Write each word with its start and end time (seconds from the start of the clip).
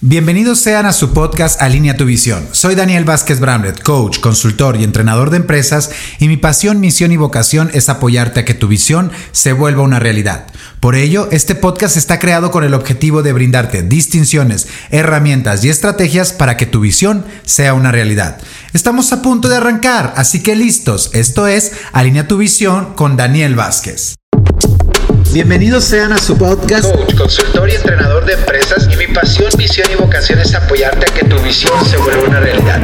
Bienvenidos 0.00 0.60
sean 0.60 0.86
a 0.86 0.92
su 0.92 1.12
podcast 1.12 1.60
Alinea 1.60 1.96
tu 1.96 2.04
visión. 2.04 2.46
Soy 2.52 2.76
Daniel 2.76 3.04
Vázquez 3.04 3.40
Bramlett, 3.40 3.82
coach, 3.82 4.20
consultor 4.20 4.76
y 4.76 4.84
entrenador 4.84 5.30
de 5.30 5.38
empresas 5.38 5.90
y 6.20 6.28
mi 6.28 6.36
pasión, 6.36 6.78
misión 6.78 7.10
y 7.10 7.16
vocación 7.16 7.68
es 7.74 7.88
apoyarte 7.88 8.38
a 8.38 8.44
que 8.44 8.54
tu 8.54 8.68
visión 8.68 9.10
se 9.32 9.52
vuelva 9.52 9.82
una 9.82 9.98
realidad. 9.98 10.46
Por 10.78 10.94
ello, 10.94 11.26
este 11.32 11.56
podcast 11.56 11.96
está 11.96 12.20
creado 12.20 12.52
con 12.52 12.62
el 12.62 12.74
objetivo 12.74 13.24
de 13.24 13.32
brindarte 13.32 13.82
distinciones, 13.82 14.68
herramientas 14.90 15.64
y 15.64 15.68
estrategias 15.68 16.32
para 16.32 16.56
que 16.56 16.66
tu 16.66 16.78
visión 16.78 17.24
sea 17.44 17.74
una 17.74 17.90
realidad. 17.90 18.38
Estamos 18.72 19.12
a 19.12 19.20
punto 19.20 19.48
de 19.48 19.56
arrancar, 19.56 20.14
así 20.16 20.44
que 20.44 20.54
listos. 20.54 21.10
Esto 21.12 21.48
es 21.48 21.72
Alinea 21.90 22.28
tu 22.28 22.36
visión 22.36 22.94
con 22.94 23.16
Daniel 23.16 23.56
Vázquez. 23.56 24.14
Bienvenidos 25.32 25.84
sean 25.84 26.12
a 26.12 26.18
su 26.18 26.38
podcast. 26.38 26.90
Coach, 26.90 27.14
consultor 27.14 27.68
y 27.68 27.74
entrenador 27.74 28.24
de 28.24 28.32
empresas 28.32 28.88
y 28.90 28.96
mi 28.96 29.06
pasión, 29.08 29.50
misión 29.58 29.86
y 29.90 29.94
vocación 29.94 30.38
es 30.40 30.54
apoyarte 30.54 31.10
a 31.10 31.14
que 31.14 31.26
tu 31.26 31.38
visión 31.40 31.72
se 31.84 31.98
vuelva 31.98 32.24
una 32.28 32.40
realidad. 32.40 32.80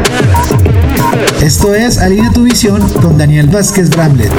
Esto 1.43 1.75
es 1.75 1.99
Alinea 1.99 2.31
tu 2.33 2.43
visión 2.43 2.87
con 3.01 3.17
Daniel 3.17 3.49
Vázquez 3.49 3.89
Bramlett. 3.89 4.33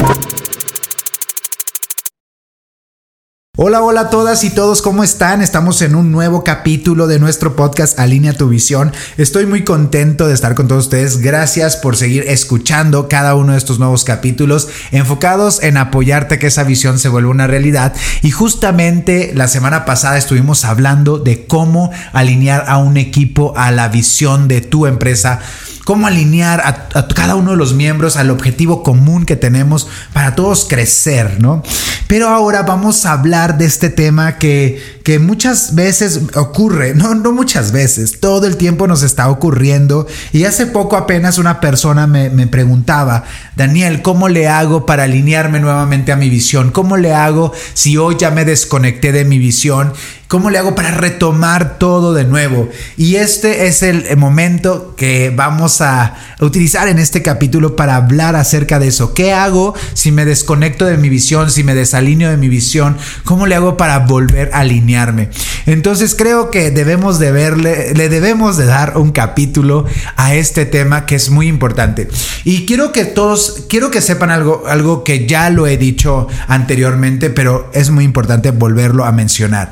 Hola, 3.58 3.82
hola 3.84 4.02
a 4.02 4.10
todas 4.10 4.44
y 4.44 4.50
todos, 4.50 4.82
¿cómo 4.82 5.02
están? 5.02 5.42
Estamos 5.42 5.82
en 5.82 5.96
un 5.96 6.12
nuevo 6.12 6.44
capítulo 6.44 7.08
de 7.08 7.20
nuestro 7.20 7.56
podcast 7.56 7.98
Alinea 7.98 8.34
tu 8.34 8.50
visión. 8.50 8.92
Estoy 9.16 9.46
muy 9.46 9.64
contento 9.64 10.28
de 10.28 10.34
estar 10.34 10.56
con 10.56 10.68
todos 10.68 10.84
ustedes. 10.84 11.20
Gracias 11.20 11.78
por 11.78 11.96
seguir 11.96 12.26
escuchando 12.28 13.08
cada 13.08 13.34
uno 13.36 13.54
de 13.54 13.58
estos 13.58 13.80
nuevos 13.80 14.04
capítulos 14.04 14.68
enfocados 14.92 15.64
en 15.64 15.78
apoyarte 15.78 16.36
a 16.36 16.40
que 16.40 16.48
esa 16.48 16.66
visión 16.66 17.00
se 17.00 17.08
vuelva 17.08 17.32
una 17.32 17.48
realidad. 17.48 17.94
Y 18.24 18.32
justamente 18.32 19.32
la 19.34 19.48
semana 19.48 19.86
pasada 19.86 20.18
estuvimos 20.18 20.66
hablando 20.66 21.18
de 21.18 21.46
cómo 21.46 21.92
alinear 22.12 22.66
a 22.68 22.78
un 22.80 22.98
equipo 22.98 23.54
a 23.56 23.72
la 23.72 23.88
visión 23.88 24.50
de 24.50 24.60
tu 24.60 24.86
empresa 24.86 25.40
cómo 25.86 26.08
alinear 26.08 26.62
a, 26.66 27.08
cada 27.08 27.36
uno 27.36 27.52
de 27.52 27.58
los 27.58 27.74
miembros 27.74 28.18
al 28.18 28.32
objetivo 28.32 28.84
común 28.84 29.26
que 29.26 29.36
tenemos 29.36 29.88
para 30.12 30.36
todos 30.36 30.66
crecer, 30.68 31.40
¿no? 31.40 31.64
Pero 32.08 32.28
ahora 32.28 32.64
vamos 32.64 33.06
a 33.06 33.14
hablar 33.14 33.58
de 33.58 33.66
este 33.66 33.90
tema 33.90 34.38
que, 34.38 35.00
que 35.04 35.20
muchas 35.20 35.76
veces 35.76 36.22
ocurre, 36.36 36.96
no, 36.96 37.16
no 37.16 37.32
muchas 37.32 37.72
veces, 37.72 38.20
todo 38.20 38.48
el 38.48 38.58
tiempo 38.58 38.88
nos 38.88 39.04
está 39.04 39.30
ocurriendo. 39.30 40.08
Y 40.34 40.44
hace 40.46 40.66
poco 40.66 40.98
apenas 40.98 41.38
una 41.38 41.62
persona 41.62 42.08
me, 42.08 42.30
me 42.30 42.48
preguntaba, 42.48 43.24
Daniel, 43.56 44.02
¿cómo 44.02 44.28
le 44.28 44.48
hago 44.48 44.86
para 44.86 45.04
alinearme 45.04 45.60
nuevamente 45.60 46.12
a 46.12 46.16
mi 46.16 46.30
visión? 46.30 46.72
¿Cómo 46.72 46.98
le 46.98 47.14
hago 47.14 47.54
si 47.76 47.98
hoy 47.98 48.16
ya 48.20 48.32
me 48.32 48.44
desconecté 48.44 49.12
de 49.12 49.24
mi 49.24 49.38
visión? 49.38 49.94
¿Cómo 50.36 50.50
le 50.50 50.58
hago 50.58 50.76
para 50.76 50.92
retomar 50.92 51.80
todo 51.80 52.14
de 52.14 52.26
nuevo? 52.26 52.68
Y 52.98 53.16
este 53.16 53.68
es 53.68 53.82
el 53.84 54.18
momento 54.18 54.94
que 54.98 55.32
vamos 55.34 55.80
a 55.80 56.14
utilizar 56.42 56.90
en 56.90 57.00
este 57.00 57.22
capítulo 57.22 57.78
para 57.78 57.96
hablar 57.96 58.36
acerca 58.36 58.78
de 58.78 58.90
eso. 58.90 59.14
¿Qué 59.14 59.32
hago 59.32 59.76
si 59.94 60.12
me 60.12 60.26
desconecto 60.26 60.84
de 60.84 60.98
mi 60.98 61.08
visión, 61.08 61.50
si 61.50 61.64
me 61.64 61.74
desalineo 61.74 62.32
de 62.32 62.36
mi 62.36 62.50
visión? 62.50 62.98
¿Cómo 63.24 63.48
le 63.48 63.56
hago 63.56 63.78
para 63.78 64.00
volver 64.00 64.50
a 64.52 64.60
alinearme? 64.60 65.30
Entonces 65.68 66.16
creo 66.16 66.52
que 66.52 66.70
debemos 66.70 67.18
de 67.18 67.32
verle, 67.32 67.94
le 67.94 68.10
debemos 68.10 68.58
de 68.58 68.66
dar 68.66 68.98
un 68.98 69.14
capítulo 69.14 69.86
a 70.18 70.36
este 70.36 70.66
tema 70.66 71.06
que 71.06 71.16
es 71.16 71.30
muy 71.30 71.48
importante. 71.48 72.10
Y 72.44 72.66
quiero 72.66 72.92
que 72.92 73.06
todos, 73.06 73.68
quiero 73.70 73.90
que 73.90 74.02
sepan 74.02 74.32
algo, 74.32 74.66
algo 74.68 75.06
que 75.06 75.28
ya 75.28 75.50
lo 75.50 75.66
he 75.66 75.78
dicho 75.78 76.28
anteriormente, 76.50 77.30
pero 77.30 77.72
es 77.74 77.90
muy 77.90 78.04
importante 78.04 78.52
volverlo 78.52 79.06
a 79.06 79.14
mencionar. 79.14 79.72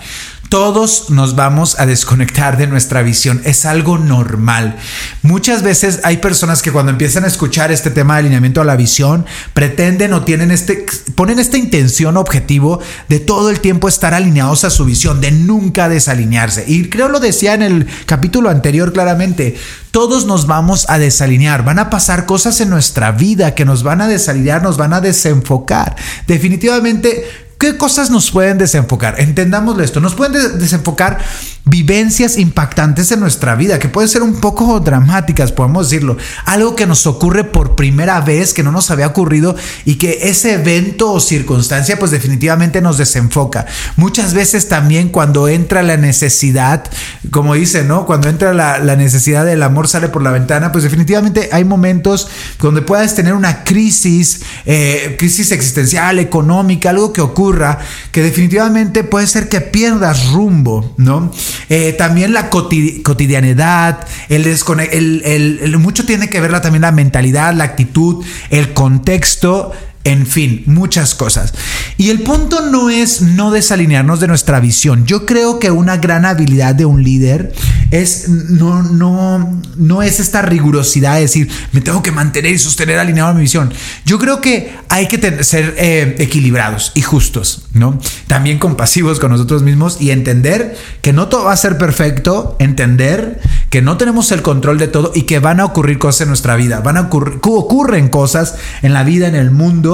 Todos 0.53 1.09
nos 1.09 1.35
vamos 1.35 1.79
a 1.79 1.87
desconectar 1.87 2.57
de 2.57 2.67
nuestra 2.67 3.01
visión. 3.01 3.41
Es 3.43 3.65
algo 3.65 3.97
normal. 3.97 4.77
Muchas 5.23 5.63
veces 5.63 6.01
hay 6.03 6.17
personas 6.17 6.61
que 6.61 6.71
cuando 6.71 6.91
empiezan 6.91 7.23
a 7.23 7.27
escuchar 7.27 7.71
este 7.71 7.89
tema 7.89 8.13
de 8.13 8.19
alineamiento 8.19 8.61
a 8.61 8.63
la 8.63 8.75
visión, 8.75 9.25
pretenden 9.55 10.13
o 10.13 10.21
tienen 10.21 10.51
este, 10.51 10.85
ponen 11.15 11.39
esta 11.39 11.58
intención 11.58 12.17
objetivo 12.17 12.80
de 13.09 13.19
todo 13.19 13.49
el 13.49 13.61
tiempo 13.61 13.87
estar 13.87 14.13
alineados 14.13 14.63
a 14.63 14.69
su 14.69 14.86
visión, 14.86 15.21
de 15.21 15.31
nunca 15.31 15.89
desalinearse. 15.89 16.65
Y 16.67 16.87
creo 16.87 17.09
lo 17.09 17.19
decía 17.19 17.55
en 17.55 17.63
el 17.63 17.87
capítulo 18.05 18.52
anterior 18.52 18.93
claramente. 18.93 19.55
Todos 19.89 20.27
nos 20.27 20.45
vamos 20.45 20.87
a 20.87 20.99
desalinear. 20.99 21.65
Van 21.65 21.80
a 21.80 21.89
pasar 21.89 22.27
cosas 22.27 22.61
en 22.61 22.69
nuestra 22.69 23.11
vida 23.11 23.55
que 23.55 23.65
nos 23.65 23.81
van 23.81 24.02
a 24.02 24.08
desalinear, 24.08 24.61
nos 24.61 24.77
van 24.77 24.93
a 24.93 25.02
desenfocar. 25.02 25.95
Definitivamente 26.27 27.25
¿Qué 27.63 27.77
cosas 27.77 28.09
nos 28.09 28.29
pueden 28.29 28.57
desenfocar? 28.57 29.21
Entendámoslo 29.21 29.85
esto, 29.85 30.01
nos 30.01 30.15
pueden 30.15 30.59
desenfocar 30.59 31.19
vivencias 31.65 32.37
impactantes 32.37 33.11
en 33.13 33.21
nuestra 33.21 33.55
vida, 33.55 33.79
que 33.79 33.87
pueden 33.87 34.09
ser 34.09 34.21
un 34.21 34.41
poco 34.41 34.79
dramáticas, 34.81 35.53
podemos 35.53 35.89
decirlo. 35.89 36.17
Algo 36.45 36.75
que 36.75 36.85
nos 36.85 37.07
ocurre 37.07 37.45
por 37.45 37.75
primera 37.75 38.19
vez, 38.19 38.53
que 38.53 38.63
no 38.63 38.71
nos 38.71 38.91
había 38.91 39.07
ocurrido 39.07 39.55
y 39.85 39.95
que 39.95 40.19
ese 40.23 40.55
evento 40.55 41.11
o 41.11 41.19
circunstancia 41.21 41.97
pues 41.97 42.11
definitivamente 42.11 42.81
nos 42.81 42.97
desenfoca. 42.97 43.65
Muchas 43.95 44.33
veces 44.33 44.67
también 44.67 45.07
cuando 45.07 45.47
entra 45.47 45.83
la 45.83 45.95
necesidad, 45.95 46.83
como 47.31 47.53
dice, 47.53 47.83
¿no? 47.83 48.05
Cuando 48.05 48.27
entra 48.27 48.53
la, 48.53 48.93
necesidad 48.93 49.45
del 49.45 49.63
amor 49.63 49.87
sale 49.87 50.09
por 50.09 50.21
la 50.21 50.31
ventana, 50.31 50.71
pues 50.71 50.83
definitivamente 50.83 51.49
hay 51.51 51.63
momentos 51.63 52.27
donde 52.59 52.81
puedas 52.81 53.15
tener 53.15 53.33
una 53.33 53.63
crisis, 53.63 54.41
eh, 54.65 55.15
crisis 55.17 55.51
existencial, 55.51 56.19
económica, 56.19 56.91
algo 56.91 57.11
que 57.11 57.21
ocurra, 57.21 57.80
que 58.11 58.21
definitivamente 58.21 59.03
puede 59.03 59.27
ser 59.27 59.49
que 59.49 59.61
pierdas 59.61 60.31
rumbo, 60.31 60.93
¿no? 60.97 61.31
Eh, 61.69 61.93
también 61.93 62.33
la 62.33 62.49
cotidianidad, 62.49 64.08
el, 64.30 64.45
el, 64.45 65.77
mucho 65.77 66.05
tiene 66.05 66.30
que 66.30 66.39
ver 66.39 66.59
también 66.61 66.81
la 66.81 66.91
mentalidad, 66.91 67.53
la 67.53 67.64
actitud, 67.64 68.23
el 68.49 68.73
contexto 68.73 69.71
en 70.05 70.27
fin, 70.27 70.64
muchas 70.65 71.15
cosas. 71.15 71.53
Y 71.97 72.09
el 72.09 72.21
punto 72.23 72.69
no 72.69 72.89
es 72.89 73.21
no 73.21 73.52
desalinearnos 73.52 74.19
de 74.19 74.27
nuestra 74.27 74.59
visión. 74.59 75.05
Yo 75.05 75.25
creo 75.25 75.59
que 75.59 75.71
una 75.71 75.97
gran 75.97 76.25
habilidad 76.25 76.75
de 76.75 76.86
un 76.86 77.03
líder 77.03 77.53
es 77.91 78.27
no, 78.27 78.83
no, 78.83 79.61
no 79.77 80.02
es 80.02 80.19
esta 80.19 80.42
rigurosidad 80.42 81.15
de 81.15 81.21
decir, 81.21 81.49
me 81.71 81.80
tengo 81.80 82.03
que 82.03 82.11
mantener 82.11 82.52
y 82.52 82.59
sostener 82.59 82.99
alineado 82.99 83.30
a 83.30 83.33
mi 83.33 83.42
visión. 83.42 83.71
Yo 84.05 84.19
creo 84.19 84.42
que 84.42 84.75
hay 84.89 85.08
que 85.08 85.43
ser 85.43 85.75
eh, 85.77 86.15
equilibrados 86.19 86.92
y 86.95 87.02
justos, 87.02 87.67
¿no? 87.73 87.97
También 88.27 88.59
compasivos 88.59 89.19
con 89.19 89.31
nosotros 89.31 89.63
mismos 89.63 90.02
y 90.02 90.11
entender 90.11 90.75
que 91.02 91.13
no 91.13 91.30
todo 91.30 91.45
va 91.45 91.53
a 91.53 91.58
ser 91.58 91.77
perfecto, 91.77 92.58
entender 92.59 93.39
que 93.69 93.81
no 93.81 93.97
tenemos 93.97 94.31
el 94.33 94.42
control 94.42 94.77
de 94.80 94.87
todo 94.87 95.11
y 95.15 95.23
que 95.23 95.39
van 95.39 95.61
a 95.61 95.65
ocurrir 95.65 95.97
cosas 95.97 96.21
en 96.21 96.27
nuestra 96.27 96.55
vida, 96.55 96.81
van 96.81 96.97
a 96.97 97.02
ocurrir, 97.02 97.39
ocurren 97.42 98.09
cosas 98.09 98.55
en 98.81 98.93
la 98.93 99.03
vida, 99.03 99.27
en 99.27 99.36
el 99.36 99.52
mundo 99.52 99.92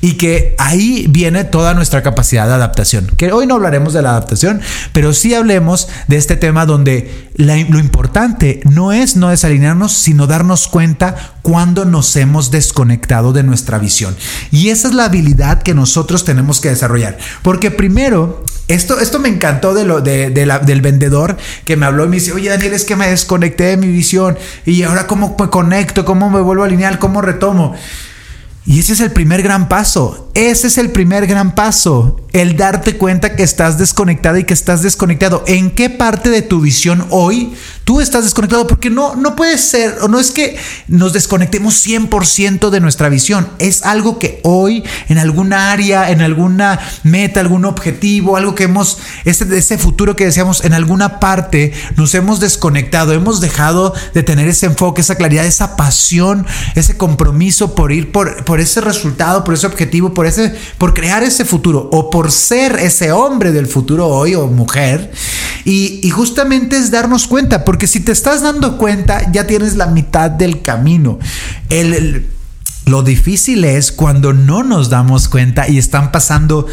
y 0.00 0.14
que 0.14 0.54
ahí 0.58 1.06
viene 1.08 1.44
toda 1.44 1.74
nuestra 1.74 2.02
capacidad 2.02 2.46
de 2.46 2.54
adaptación. 2.54 3.06
Que 3.16 3.32
hoy 3.32 3.46
no 3.46 3.56
hablaremos 3.56 3.92
de 3.92 4.02
la 4.02 4.10
adaptación, 4.10 4.60
pero 4.92 5.12
sí 5.12 5.34
hablemos 5.34 5.88
de 6.08 6.16
este 6.16 6.36
tema 6.36 6.66
donde 6.66 7.30
lo 7.36 7.78
importante 7.78 8.60
no 8.64 8.92
es 8.92 9.16
no 9.16 9.30
desalinearnos, 9.30 9.92
sino 9.92 10.26
darnos 10.26 10.68
cuenta 10.68 11.34
cuando 11.42 11.84
nos 11.84 12.14
hemos 12.16 12.50
desconectado 12.50 13.32
de 13.32 13.42
nuestra 13.42 13.78
visión. 13.78 14.14
Y 14.50 14.68
esa 14.68 14.88
es 14.88 14.94
la 14.94 15.04
habilidad 15.06 15.62
que 15.62 15.74
nosotros 15.74 16.24
tenemos 16.24 16.60
que 16.60 16.68
desarrollar. 16.68 17.18
Porque 17.42 17.70
primero, 17.70 18.44
esto, 18.68 19.00
esto 19.00 19.18
me 19.18 19.28
encantó 19.28 19.74
de 19.74 19.84
lo, 19.84 20.00
de, 20.00 20.30
del 20.30 20.80
vendedor 20.80 21.36
que 21.64 21.76
me 21.76 21.86
habló 21.86 22.04
y 22.04 22.08
me 22.08 22.16
dice, 22.16 22.32
oye 22.32 22.48
Daniel, 22.48 22.72
es 22.72 22.84
que 22.84 22.96
me 22.96 23.08
desconecté 23.08 23.64
de 23.64 23.76
mi 23.76 23.88
visión 23.88 24.38
y 24.64 24.82
ahora 24.82 25.06
cómo 25.06 25.36
me 25.38 25.48
conecto, 25.48 26.04
cómo 26.04 26.30
me 26.30 26.40
vuelvo 26.40 26.62
a 26.62 26.66
alinear, 26.66 26.98
cómo 26.98 27.20
retomo. 27.20 27.74
Y 28.66 28.78
ese 28.78 28.92
es 28.92 29.00
el 29.00 29.12
primer 29.12 29.42
gran 29.42 29.68
paso. 29.68 30.29
Ese 30.34 30.68
es 30.68 30.78
el 30.78 30.90
primer 30.90 31.26
gran 31.26 31.54
paso. 31.54 32.16
El 32.32 32.56
darte 32.56 32.96
cuenta 32.96 33.34
que 33.34 33.42
estás 33.42 33.76
desconectado 33.78 34.38
y 34.38 34.44
que 34.44 34.54
estás 34.54 34.82
desconectado. 34.82 35.42
¿En 35.48 35.72
qué 35.72 35.90
parte 35.90 36.30
de 36.30 36.42
tu 36.42 36.60
visión 36.60 37.04
hoy 37.10 37.52
tú 37.82 38.00
estás 38.00 38.22
desconectado? 38.22 38.68
Porque 38.68 38.88
no, 38.88 39.16
no 39.16 39.34
puede 39.34 39.58
ser, 39.58 39.98
o 40.02 40.06
no 40.06 40.20
es 40.20 40.30
que 40.30 40.56
nos 40.86 41.12
desconectemos 41.12 41.84
100% 41.84 42.70
de 42.70 42.78
nuestra 42.78 43.08
visión. 43.08 43.48
Es 43.58 43.84
algo 43.84 44.20
que 44.20 44.38
hoy 44.44 44.84
en 45.08 45.18
alguna 45.18 45.72
área, 45.72 46.12
en 46.12 46.20
alguna 46.20 46.78
meta, 47.02 47.40
algún 47.40 47.64
objetivo, 47.64 48.36
algo 48.36 48.54
que 48.54 48.64
hemos, 48.64 48.98
ese, 49.24 49.44
ese 49.56 49.76
futuro 49.76 50.14
que 50.14 50.26
deseamos, 50.26 50.64
en 50.64 50.72
alguna 50.72 51.18
parte 51.18 51.72
nos 51.96 52.14
hemos 52.14 52.38
desconectado. 52.38 53.12
Hemos 53.12 53.40
dejado 53.40 53.92
de 54.14 54.22
tener 54.22 54.46
ese 54.46 54.66
enfoque, 54.66 55.00
esa 55.00 55.16
claridad, 55.16 55.44
esa 55.46 55.74
pasión, 55.74 56.46
ese 56.76 56.96
compromiso 56.96 57.74
por 57.74 57.90
ir 57.90 58.12
por, 58.12 58.44
por 58.44 58.60
ese 58.60 58.80
resultado, 58.80 59.42
por 59.42 59.54
ese 59.54 59.66
objetivo, 59.66 60.14
por, 60.14 60.19
ese, 60.26 60.54
por 60.78 60.94
crear 60.94 61.22
ese 61.22 61.44
futuro 61.44 61.88
o 61.92 62.10
por 62.10 62.30
ser 62.30 62.76
ese 62.78 63.12
hombre 63.12 63.52
del 63.52 63.66
futuro 63.66 64.06
hoy 64.08 64.34
o 64.34 64.46
mujer. 64.46 65.12
Y, 65.64 66.08
justamente 66.10 66.76
es 66.76 66.90
darnos 66.90 67.26
cuenta, 67.26 67.64
porque 67.64 67.86
si 67.86 68.00
te 68.00 68.12
estás 68.12 68.42
dando 68.42 68.78
cuenta, 68.78 69.30
ya 69.32 69.46
tienes 69.46 69.76
la 69.76 69.86
mitad 69.86 70.30
del 70.30 70.62
camino. 70.62 71.18
lo 72.86 73.02
difícil 73.02 73.64
es 73.64 73.92
cuando 73.92 74.32
no 74.32 74.62
nos 74.62 74.90
damos 74.90 75.28
cuenta 75.28 75.68
y 75.68 75.78
están 75.78 76.10
pasando 76.12 76.66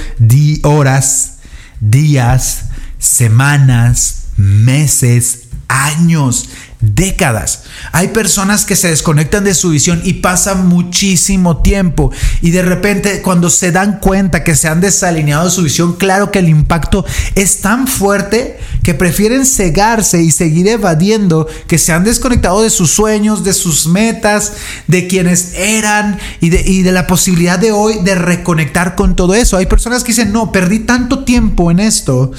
horas, 0.64 1.34
días, 1.80 2.66
semanas, 2.98 4.28
meses, 4.38 5.48
años, 5.68 6.50
décadas. 6.80 7.64
Hay 7.92 8.10
personas 8.10 8.66
que 8.66 8.76
se 8.76 8.90
desconectan 8.90 9.44
de 9.44 9.56
su 9.56 9.70
visión 9.70 10.02
y 10.04 10.14
pasan 10.14 10.68
muchísimo 10.68 11.62
tiempo 11.62 12.12
y 12.42 12.52
de 12.52 12.62
repente 12.62 13.22
cuando 13.22 13.50
se 13.50 13.72
dan 13.72 14.00
cuenta 14.00 14.44
que 14.44 14.56
se 14.56 14.68
han 14.68 14.80
desalineado 14.80 15.46
de 15.46 15.52
su 15.52 15.64
visión, 15.64 15.96
claro 15.96 16.32
que 16.32 16.40
el 16.40 16.50
impacto 16.50 17.06
es 17.36 17.62
tan 17.62 17.88
fuerte 17.88 18.60
que 18.84 18.94
prefieren 18.94 19.46
cegarse 19.46 20.22
y 20.22 20.32
seguir 20.32 20.68
evadiendo 20.68 21.48
que 21.68 21.78
se 21.78 21.94
han 21.94 22.04
desconectado 22.04 22.62
de 22.62 22.70
sus 22.70 22.92
sueños, 22.92 23.44
de 23.44 23.54
sus 23.54 23.88
metas, 23.88 24.54
de 24.88 25.08
quienes 25.08 25.54
eran 25.56 26.20
y 26.42 26.50
de, 26.50 26.62
y 26.62 26.84
de 26.84 26.92
la 26.92 27.08
posibilidad 27.08 27.58
de 27.58 27.72
hoy 27.72 28.00
de 28.04 28.16
reconectar 28.16 28.96
con 28.96 29.16
todo 29.16 29.34
eso. 29.34 29.58
Hay 29.58 29.66
personas 29.66 30.04
que 30.04 30.12
dicen, 30.12 30.32
no, 30.32 30.52
perdí 30.52 30.80
tanto 30.80 31.24
tiempo 31.24 31.72
en 31.72 31.80
esto 31.80 32.32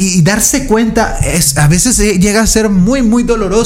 y, 0.00 0.22
darse 0.22 0.66
cuenta 0.66 1.18
es, 1.18 1.56
a 1.56 1.68
veces 1.68 1.98
llega 1.98 2.42
a 2.42 2.46
ser 2.46 2.68
muy, 2.68 3.02
muy 3.02 3.22
doloroso. 3.22 3.57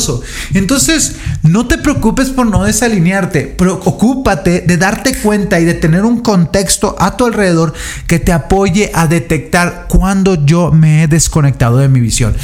Entonces, 0.55 1.17
no 1.43 1.67
te 1.67 1.79
preocupes 1.79 2.31
por 2.31 2.47
no 2.47 2.65
desalinearte, 2.65 3.43
preocúpate 3.43 4.61
de 4.61 4.77
darte 4.77 5.15
cuenta 5.15 5.61
y 5.61 5.65
de 5.65 5.75
tener 5.75 6.05
un 6.05 6.21
contexto 6.21 6.97
a 6.99 7.17
tu 7.17 7.27
alrededor 7.27 7.75
que 8.07 8.19
te 8.19 8.33
apoye 8.33 8.91
a 8.95 9.07
detectar 9.07 9.87
cuando 9.89 10.45
yo 10.47 10.73
me 10.73 11.03
he 11.03 11.09
desconectado 11.09 11.79
de 11.79 11.89
mi 11.89 12.01
visión. 12.01 12.35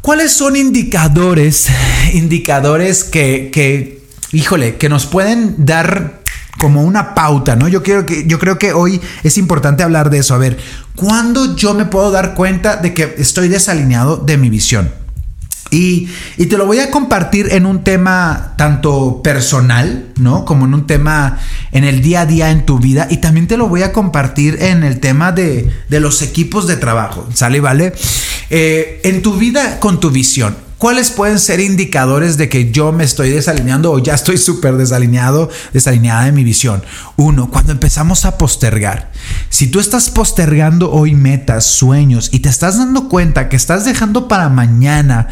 ¿Cuáles 0.00 0.32
son 0.32 0.56
indicadores, 0.56 1.68
indicadores 2.12 3.04
que, 3.04 3.50
que, 3.52 4.02
híjole, 4.32 4.76
que 4.76 4.88
nos 4.88 5.06
pueden 5.06 5.64
dar 5.64 6.22
como 6.58 6.82
una 6.82 7.14
pauta, 7.14 7.56
¿no? 7.56 7.68
Yo, 7.68 7.82
quiero 7.82 8.06
que, 8.06 8.26
yo 8.26 8.38
creo 8.38 8.58
que 8.58 8.72
hoy 8.72 9.00
es 9.22 9.38
importante 9.38 9.82
hablar 9.82 10.10
de 10.10 10.18
eso. 10.18 10.34
A 10.34 10.38
ver, 10.38 10.58
¿cuándo 10.96 11.56
yo 11.56 11.74
me 11.74 11.84
puedo 11.84 12.10
dar 12.10 12.34
cuenta 12.34 12.76
de 12.76 12.94
que 12.94 13.14
estoy 13.18 13.48
desalineado 13.48 14.16
de 14.16 14.36
mi 14.36 14.50
visión? 14.50 15.03
Y, 15.74 16.08
te 16.36 16.56
lo 16.56 16.66
voy 16.66 16.78
a 16.78 16.90
compartir 16.90 17.48
en 17.50 17.66
un 17.66 17.82
tema 17.82 18.54
tanto 18.56 19.22
personal, 19.22 20.06
¿no? 20.16 20.44
Como 20.44 20.66
en 20.66 20.74
un 20.74 20.86
tema 20.86 21.40
en 21.72 21.82
el 21.82 22.00
día 22.00 22.20
a 22.20 22.26
día 22.26 22.50
en 22.50 22.64
tu 22.64 22.78
vida. 22.78 23.08
Y 23.10 23.16
también 23.16 23.48
te 23.48 23.56
lo 23.56 23.68
voy 23.68 23.82
a 23.82 23.92
compartir 23.92 24.62
en 24.62 24.84
el 24.84 25.00
tema 25.00 25.32
de, 25.32 25.70
los 25.88 26.22
equipos 26.22 26.68
de 26.68 26.76
trabajo, 26.76 27.28
¿sale? 27.34 27.60
¿Vale? 27.60 27.92
Eh, 28.50 29.00
en 29.04 29.22
tu 29.22 29.34
vida 29.34 29.80
con 29.80 29.98
tu 29.98 30.10
visión. 30.10 30.63
¿Cuáles 30.84 31.10
pueden 31.10 31.38
ser 31.38 31.60
indicadores 31.60 32.36
de 32.36 32.50
que 32.50 32.70
yo 32.70 32.92
me 32.92 33.04
estoy 33.04 33.30
desalineando 33.30 33.90
o 33.90 34.00
ya 34.00 34.12
estoy 34.12 34.36
súper 34.36 34.76
desalineado, 34.76 35.48
desalineada 35.72 36.26
de 36.26 36.32
mi 36.32 36.44
visión? 36.44 36.82
Uno, 37.16 37.48
cuando 37.48 37.72
empezamos 37.72 38.26
a 38.26 38.36
postergar. 38.36 39.10
Si 39.48 39.68
tú 39.68 39.80
estás 39.80 40.10
postergando 40.10 40.92
hoy 40.92 41.14
metas, 41.14 41.64
sueños 41.64 42.28
y 42.34 42.40
te 42.40 42.50
estás 42.50 42.76
dando 42.76 43.08
cuenta 43.08 43.48
que 43.48 43.56
estás 43.56 43.86
dejando 43.86 44.28
para 44.28 44.50
mañana 44.50 45.28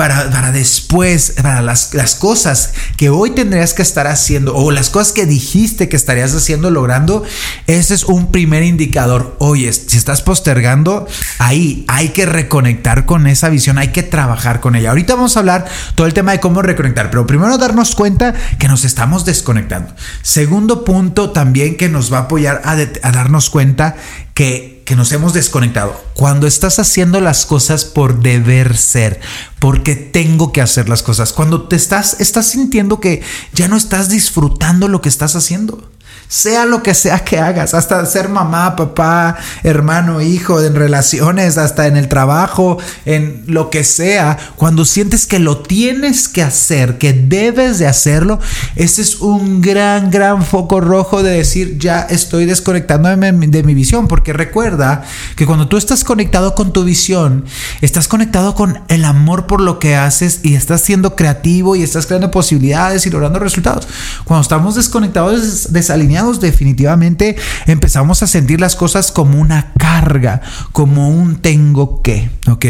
para, 0.00 0.50
después, 0.50 1.34
para 1.42 1.60
las, 1.60 1.92
las, 1.92 2.14
cosas 2.14 2.72
que 2.96 3.10
hoy 3.10 3.32
tendrías 3.32 3.74
que 3.74 3.82
estar 3.82 4.06
haciendo 4.06 4.56
o 4.56 4.70
las 4.70 4.88
cosas 4.88 5.12
que 5.12 5.26
dijiste 5.26 5.90
que 5.90 5.96
estarías 5.96 6.34
haciendo, 6.34 6.70
logrando, 6.70 7.22
ese 7.66 7.92
es 7.92 8.04
un 8.04 8.32
primer 8.32 8.62
indicador. 8.62 9.36
Oye, 9.40 9.70
si 9.70 9.98
estás 9.98 10.22
postergando, 10.22 11.06
ahí 11.38 11.84
hay 11.86 12.08
que 12.08 12.24
reconectar 12.24 13.04
con 13.04 13.26
esa 13.26 13.50
visión, 13.50 13.76
hay 13.76 13.88
que 13.88 14.02
trabajar 14.02 14.60
con 14.60 14.74
ella. 14.74 14.88
Ahorita 14.88 15.16
vamos 15.16 15.36
a 15.36 15.40
hablar 15.40 15.66
todo 15.96 16.06
el 16.06 16.14
tema 16.14 16.32
de 16.32 16.40
cómo 16.40 16.62
reconectar, 16.62 17.10
pero 17.10 17.26
primero 17.26 17.58
darnos 17.58 17.94
cuenta 17.94 18.32
que 18.58 18.68
nos 18.68 18.86
estamos 18.86 19.26
desconectando. 19.26 19.94
Segundo 20.22 20.82
punto 20.82 21.28
también 21.32 21.76
que 21.76 21.90
nos 21.90 22.10
va 22.10 22.16
a 22.16 22.22
apoyar 22.22 22.62
a 22.64 23.12
darnos 23.12 23.50
cuenta 23.50 23.96
que 24.40 24.96
nos 24.96 25.12
hemos 25.12 25.34
desconectado. 25.34 26.02
Cuando 26.14 26.46
estás 26.46 26.78
haciendo 26.78 27.20
las 27.20 27.44
cosas 27.44 27.84
por 27.84 28.22
deber 28.22 28.76
ser, 28.78 29.20
porque 29.58 29.96
tengo 29.96 30.50
que 30.50 30.62
hacer 30.62 30.88
las 30.88 31.02
cosas. 31.02 31.34
Cuando 31.34 31.68
te 31.68 31.76
estás, 31.76 32.16
estás 32.20 32.46
sintiendo 32.46 33.00
que 33.00 33.22
ya 33.52 33.68
no 33.68 33.76
estás 33.76 34.08
disfrutando 34.08 34.88
lo 34.88 35.02
que 35.02 35.10
estás 35.10 35.36
haciendo 35.36 35.90
sea 36.30 36.64
lo 36.64 36.80
que 36.80 36.94
sea 36.94 37.24
que 37.24 37.40
hagas, 37.40 37.74
hasta 37.74 38.06
ser 38.06 38.28
mamá, 38.28 38.76
papá, 38.76 39.36
hermano, 39.64 40.20
hijo, 40.20 40.62
en 40.62 40.76
relaciones, 40.76 41.58
hasta 41.58 41.88
en 41.88 41.96
el 41.96 42.06
trabajo, 42.06 42.78
en 43.04 43.42
lo 43.48 43.68
que 43.68 43.82
sea, 43.82 44.38
cuando 44.54 44.84
sientes 44.84 45.26
que 45.26 45.40
lo 45.40 45.58
tienes 45.58 46.28
que 46.28 46.44
hacer, 46.44 46.98
que 46.98 47.12
debes 47.12 47.80
de 47.80 47.88
hacerlo, 47.88 48.38
ese 48.76 49.02
es 49.02 49.16
un 49.16 49.60
gran, 49.60 50.12
gran 50.12 50.44
foco 50.44 50.80
rojo 50.80 51.24
de 51.24 51.32
decir, 51.32 51.78
ya 51.78 52.02
estoy 52.02 52.46
desconectando 52.46 53.08
de 53.08 53.32
mi, 53.32 53.48
de 53.48 53.64
mi 53.64 53.74
visión, 53.74 54.06
porque 54.06 54.32
recuerda 54.32 55.02
que 55.34 55.46
cuando 55.46 55.66
tú 55.66 55.78
estás 55.78 56.04
conectado 56.04 56.54
con 56.54 56.72
tu 56.72 56.84
visión, 56.84 57.44
estás 57.80 58.06
conectado 58.06 58.54
con 58.54 58.82
el 58.86 59.04
amor 59.04 59.48
por 59.48 59.60
lo 59.60 59.80
que 59.80 59.96
haces 59.96 60.40
y 60.44 60.54
estás 60.54 60.82
siendo 60.82 61.16
creativo 61.16 61.74
y 61.74 61.82
estás 61.82 62.06
creando 62.06 62.30
posibilidades 62.30 63.04
y 63.04 63.10
logrando 63.10 63.40
resultados. 63.40 63.88
Cuando 64.24 64.42
estamos 64.42 64.76
desconectados, 64.76 65.72
desalineados, 65.72 66.19
definitivamente 66.40 67.36
empezamos 67.66 68.22
a 68.22 68.26
sentir 68.26 68.60
las 68.60 68.76
cosas 68.76 69.12
como 69.12 69.40
una 69.40 69.72
carga, 69.78 70.40
como 70.72 71.08
un 71.08 71.36
tengo 71.36 72.02
que, 72.02 72.30
¿ok? 72.48 72.66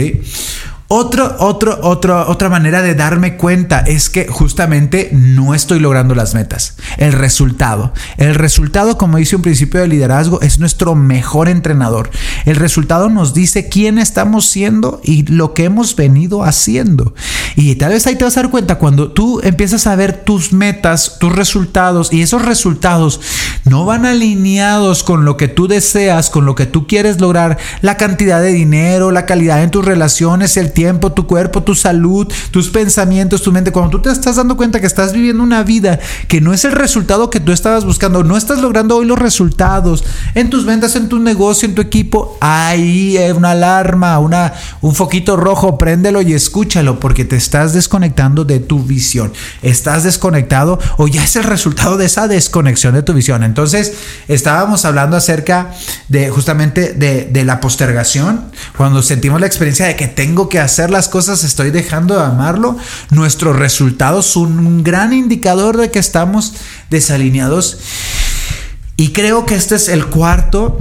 Otro, 0.93 1.37
otro, 1.39 1.79
otra 1.81 2.49
manera 2.49 2.83
de 2.83 2.97
darme 2.97 3.37
cuenta 3.37 3.79
es 3.79 4.11
que 4.11 4.27
justamente 4.27 5.11
no 5.13 5.55
estoy 5.55 5.79
logrando 5.79 6.17
las 6.17 6.35
metas. 6.35 6.75
El 6.97 7.13
resultado. 7.13 7.93
El 8.17 8.35
resultado, 8.35 8.99
como 8.99 9.19
dice 9.19 9.37
un 9.37 9.43
principio 9.43 9.79
de 9.79 9.87
liderazgo, 9.87 10.41
es 10.41 10.59
nuestro 10.59 10.97
mejor 10.97 11.49
entrenador. 11.49 12.11
El 12.45 12.57
resultado 12.57 13.09
nos 13.09 13.35
dice 13.35 13.69
quién 13.69 13.99
estamos 13.99 14.47
siendo 14.47 15.01
y 15.05 15.23
lo 15.27 15.55
que 15.55 15.63
hemos 15.63 15.95
venido 15.95 16.43
haciendo. 16.43 17.15
Y 17.55 17.77
tal 17.77 17.93
vez 17.93 18.09
ahí 18.09 18.17
te 18.17 18.25
vas 18.25 18.37
a 18.37 18.43
dar 18.43 18.51
cuenta 18.51 18.79
cuando 18.79 19.13
tú 19.13 19.41
empiezas 19.45 19.87
a 19.87 19.95
ver 19.95 20.25
tus 20.25 20.53
metas, 20.53 21.19
tus 21.21 21.33
resultados 21.33 22.13
y 22.13 22.23
esos 22.23 22.45
resultados 22.45 23.21
no 23.65 23.85
van 23.85 24.07
alineados 24.07 25.05
con 25.05 25.25
lo 25.25 25.37
que 25.37 25.47
tú 25.47 25.69
deseas, 25.69 26.31
con 26.31 26.47
lo 26.47 26.57
que 26.57 26.67
tú 26.67 26.89
quieres 26.89 27.21
lograr, 27.21 27.59
la 27.81 27.97
cantidad 27.97 28.43
de 28.43 28.53
dinero, 28.53 29.13
la 29.13 29.25
calidad 29.25 29.63
en 29.63 29.71
tus 29.71 29.85
relaciones, 29.85 30.57
el 30.57 30.73
tiempo 30.73 30.80
tiempo, 30.81 31.13
tu 31.13 31.27
cuerpo, 31.27 31.63
tu 31.63 31.75
salud, 31.75 32.27
tus 32.51 32.71
pensamientos, 32.71 33.43
tu 33.43 33.53
mente. 33.53 33.71
Cuando 33.71 33.91
tú 33.91 34.01
te 34.01 34.11
estás 34.11 34.37
dando 34.37 34.57
cuenta 34.57 34.81
que 34.81 34.87
estás 34.87 35.13
viviendo 35.13 35.43
una 35.43 35.63
vida 35.63 36.01
que 36.27 36.41
no 36.41 36.55
es 36.55 36.65
el 36.65 36.73
resultado 36.73 37.29
que 37.29 37.39
tú 37.39 37.53
estabas 37.53 37.85
buscando, 37.85 38.25
no 38.25 38.35
estás 38.39 38.61
logrando 38.61 38.97
hoy 38.97 39.05
los 39.05 39.19
resultados 39.19 40.03
en 40.35 40.49
tus 40.49 40.65
ventas, 40.65 40.97
en 40.97 41.11
tu 41.11 41.19
negocio, 41.19 41.69
en 41.69 41.75
tu 41.75 41.83
equipo, 41.83 42.39
ahí 42.41 43.19
hay 43.19 43.31
una 43.33 43.51
alarma, 43.51 44.19
una, 44.21 44.55
un 44.81 44.95
foquito 44.95 45.37
rojo, 45.37 45.77
préndelo 45.77 46.23
y 46.23 46.33
escúchalo 46.33 46.99
porque 46.99 47.27
te 47.27 47.37
estás 47.37 47.75
desconectando 47.75 48.47
de 48.47 48.59
tu 48.59 48.83
visión. 48.83 49.35
Estás 49.61 50.05
desconectado 50.05 50.79
o 50.97 51.09
ya 51.09 51.23
es 51.23 51.37
el 51.37 51.45
resultado 51.45 51.99
de 51.99 52.07
esa 52.07 52.27
desconexión 52.27 52.95
de 52.95 53.03
tu 53.03 53.13
visión. 53.13 53.43
Entonces, 53.43 53.93
estábamos 54.29 54.87
hablando 54.87 55.19
acerca 55.19 55.75
de 56.09 56.31
justamente 56.31 56.95
de, 56.95 57.27
de 57.27 57.45
la 57.45 57.61
postergación, 57.61 58.47
cuando 58.79 59.03
sentimos 59.03 59.41
la 59.41 59.47
experiencia 59.47 59.85
de 59.85 59.95
que 59.95 60.09
tengo 60.09 60.49
que 60.49 60.59
hacer 60.59 60.70
hacer 60.71 60.91
las 60.91 61.09
cosas 61.09 61.43
estoy 61.43 61.73
dejando 61.73 62.15
de 62.15 62.25
amarlo, 62.25 62.79
nuestros 63.11 63.57
resultados 63.57 64.27
son 64.27 64.65
un 64.65 64.85
gran 64.85 65.13
indicador 65.13 65.77
de 65.77 65.91
que 65.91 65.99
estamos 65.99 66.55
desalineados. 66.91 67.79
Y 68.97 69.09
creo 69.09 69.47
que 69.47 69.57
este 69.57 69.75
es 69.75 69.89
el 69.89 70.07
cuarto, 70.07 70.79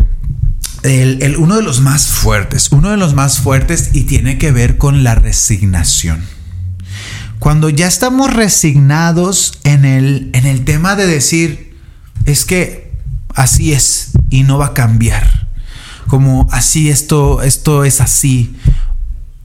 el, 0.83 1.37
uno 1.37 1.55
de 1.55 1.63
los 1.63 1.81
más 1.81 2.05
fuertes, 2.05 2.71
uno 2.71 2.91
de 2.91 2.97
los 2.97 3.15
más 3.15 3.39
fuertes 3.39 3.89
y 3.93 4.03
tiene 4.03 4.37
que 4.37 4.51
ver 4.51 4.77
con 4.77 5.03
la 5.03 5.15
resignación. 5.15 6.23
Cuando 7.39 7.69
ya 7.69 7.87
estamos 7.87 8.31
resignados 8.31 9.57
en 9.63 9.85
el, 9.85 10.29
en 10.33 10.45
el 10.45 10.65
tema 10.65 10.95
de 10.95 11.07
decir, 11.07 11.75
es 12.25 12.45
que 12.45 12.91
así 13.33 13.73
es 13.73 14.11
y 14.29 14.43
no 14.43 14.59
va 14.59 14.67
a 14.67 14.73
cambiar. 14.75 15.49
Como 16.07 16.47
así 16.51 16.89
esto, 16.89 17.41
esto 17.41 17.85
es 17.85 18.01
así 18.01 18.55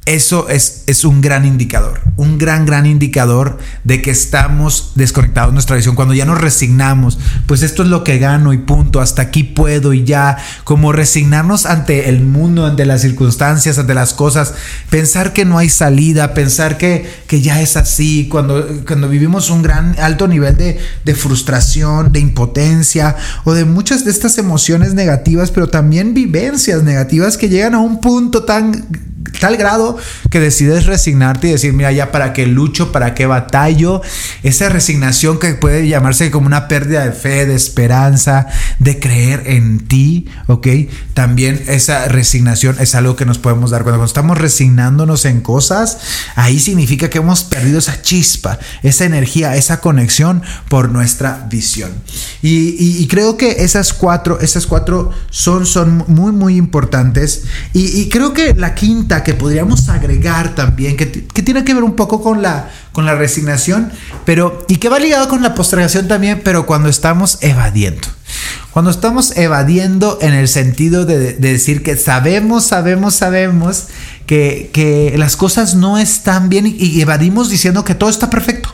eso 0.06 0.50
es, 0.50 0.84
es, 0.86 1.06
un 1.06 1.22
gran 1.22 1.46
indicador, 1.46 2.02
un 2.16 2.36
gran, 2.36 2.66
gran 2.66 2.84
indicador 2.84 3.56
de 3.84 4.02
que 4.02 4.10
estamos 4.10 4.92
desconectados 4.96 5.50
de 5.50 5.54
nuestra 5.54 5.76
visión. 5.76 5.94
Cuando 5.94 6.12
ya 6.12 6.26
nos 6.26 6.38
resignamos, 6.38 7.18
pues 7.46 7.62
esto 7.62 7.82
es 7.84 7.88
lo 7.88 8.04
que 8.04 8.18
gano 8.18 8.52
y 8.52 8.58
punto, 8.58 9.00
hasta 9.00 9.22
aquí 9.22 9.44
puedo 9.44 9.94
y 9.94 10.04
ya, 10.04 10.36
como 10.64 10.92
resignarnos 10.92 11.64
ante 11.64 12.10
el 12.10 12.20
mundo, 12.20 12.66
ante 12.66 12.84
las 12.84 13.00
circunstancias, 13.00 13.78
ante 13.78 13.94
las 13.94 14.12
cosas, 14.12 14.52
pensar 14.90 15.32
que 15.32 15.46
no 15.46 15.56
hay 15.56 15.70
salida, 15.70 16.34
pensar 16.34 16.76
que, 16.76 17.08
que 17.26 17.40
ya 17.40 17.62
es 17.62 17.78
así, 17.78 18.28
cuando, 18.28 18.66
cuando 18.86 19.08
vivimos 19.08 19.48
un 19.48 19.62
gran, 19.62 19.96
alto 19.98 20.28
nivel 20.28 20.54
de, 20.58 20.78
de 21.02 21.14
frustración, 21.14 22.12
de 22.12 22.20
impotencia 22.20 23.16
o 23.44 23.54
de 23.54 23.64
muchas 23.64 24.04
de 24.04 24.10
estas 24.10 24.36
emociones 24.36 24.92
negativas, 24.92 25.50
pero 25.50 25.68
también 25.68 26.12
vivencias 26.12 26.82
negativas 26.82 27.38
que 27.38 27.48
llegan 27.48 27.74
a 27.74 27.78
un 27.78 28.02
punto 28.02 28.42
tan 28.42 29.13
tal 29.44 29.58
grado 29.58 29.98
que 30.30 30.40
decides 30.40 30.86
resignarte 30.86 31.48
y 31.48 31.50
decir, 31.50 31.74
mira, 31.74 31.92
ya 31.92 32.10
para 32.10 32.32
qué 32.32 32.46
lucho, 32.46 32.92
para 32.92 33.12
qué 33.12 33.26
batallo, 33.26 34.00
esa 34.42 34.70
resignación 34.70 35.38
que 35.38 35.52
puede 35.52 35.86
llamarse 35.86 36.30
como 36.30 36.46
una 36.46 36.66
pérdida 36.66 37.04
de 37.04 37.12
fe, 37.12 37.44
de 37.44 37.54
esperanza, 37.54 38.46
de 38.78 38.98
creer 38.98 39.42
en 39.44 39.80
ti, 39.86 40.28
¿ok? 40.46 40.66
También 41.12 41.62
esa 41.66 42.08
resignación 42.08 42.76
es 42.80 42.94
algo 42.94 43.16
que 43.16 43.26
nos 43.26 43.36
podemos 43.36 43.70
dar 43.70 43.82
cuando 43.82 44.02
estamos 44.06 44.38
resignándonos 44.38 45.26
en 45.26 45.42
cosas, 45.42 45.98
ahí 46.36 46.58
significa 46.58 47.10
que 47.10 47.18
hemos 47.18 47.44
perdido 47.44 47.80
esa 47.80 48.00
chispa, 48.00 48.58
esa 48.82 49.04
energía, 49.04 49.56
esa 49.56 49.82
conexión 49.82 50.42
por 50.70 50.88
nuestra 50.88 51.46
visión. 51.50 51.92
Y, 52.40 53.06
creo 53.08 53.36
que 53.36 53.62
esas 53.64 53.92
cuatro, 53.92 54.40
esas 54.40 54.66
cuatro 54.66 55.10
son, 55.28 55.66
son 55.66 56.04
muy, 56.08 56.32
muy 56.32 56.56
importantes. 56.56 57.42
Y, 57.74 58.08
creo 58.08 58.32
que 58.32 58.54
la 58.54 58.74
quinta 58.74 59.22
que 59.22 59.33
podríamos 59.34 59.88
agregar 59.88 60.54
también, 60.54 60.96
que, 60.96 61.10
que 61.10 61.42
tiene 61.42 61.64
que 61.64 61.74
ver 61.74 61.84
un 61.84 61.96
poco 61.96 62.22
con 62.22 62.42
la, 62.42 62.70
con 62.92 63.06
la 63.06 63.14
resignación, 63.14 63.92
pero 64.24 64.64
y 64.68 64.76
que 64.76 64.88
va 64.88 64.98
ligado 64.98 65.28
con 65.28 65.42
la 65.42 65.54
postergación 65.54 66.08
también, 66.08 66.42
pero 66.44 66.66
cuando 66.66 66.88
estamos 66.88 67.38
evadiendo. 67.40 68.08
Cuando 68.72 68.90
estamos 68.90 69.36
evadiendo 69.36 70.18
en 70.20 70.32
el 70.32 70.48
sentido 70.48 71.04
de, 71.04 71.34
decir 71.34 71.84
que 71.84 71.96
sabemos, 71.96 72.64
sabemos, 72.64 73.14
sabemos 73.14 73.84
que, 74.26 74.70
que, 74.72 75.14
las 75.16 75.36
cosas 75.36 75.76
no 75.76 75.96
están 75.98 76.48
bien 76.48 76.66
y 76.66 77.00
evadimos 77.00 77.50
diciendo 77.50 77.84
que 77.84 77.94
todo 77.94 78.10
está 78.10 78.30
perfecto 78.30 78.73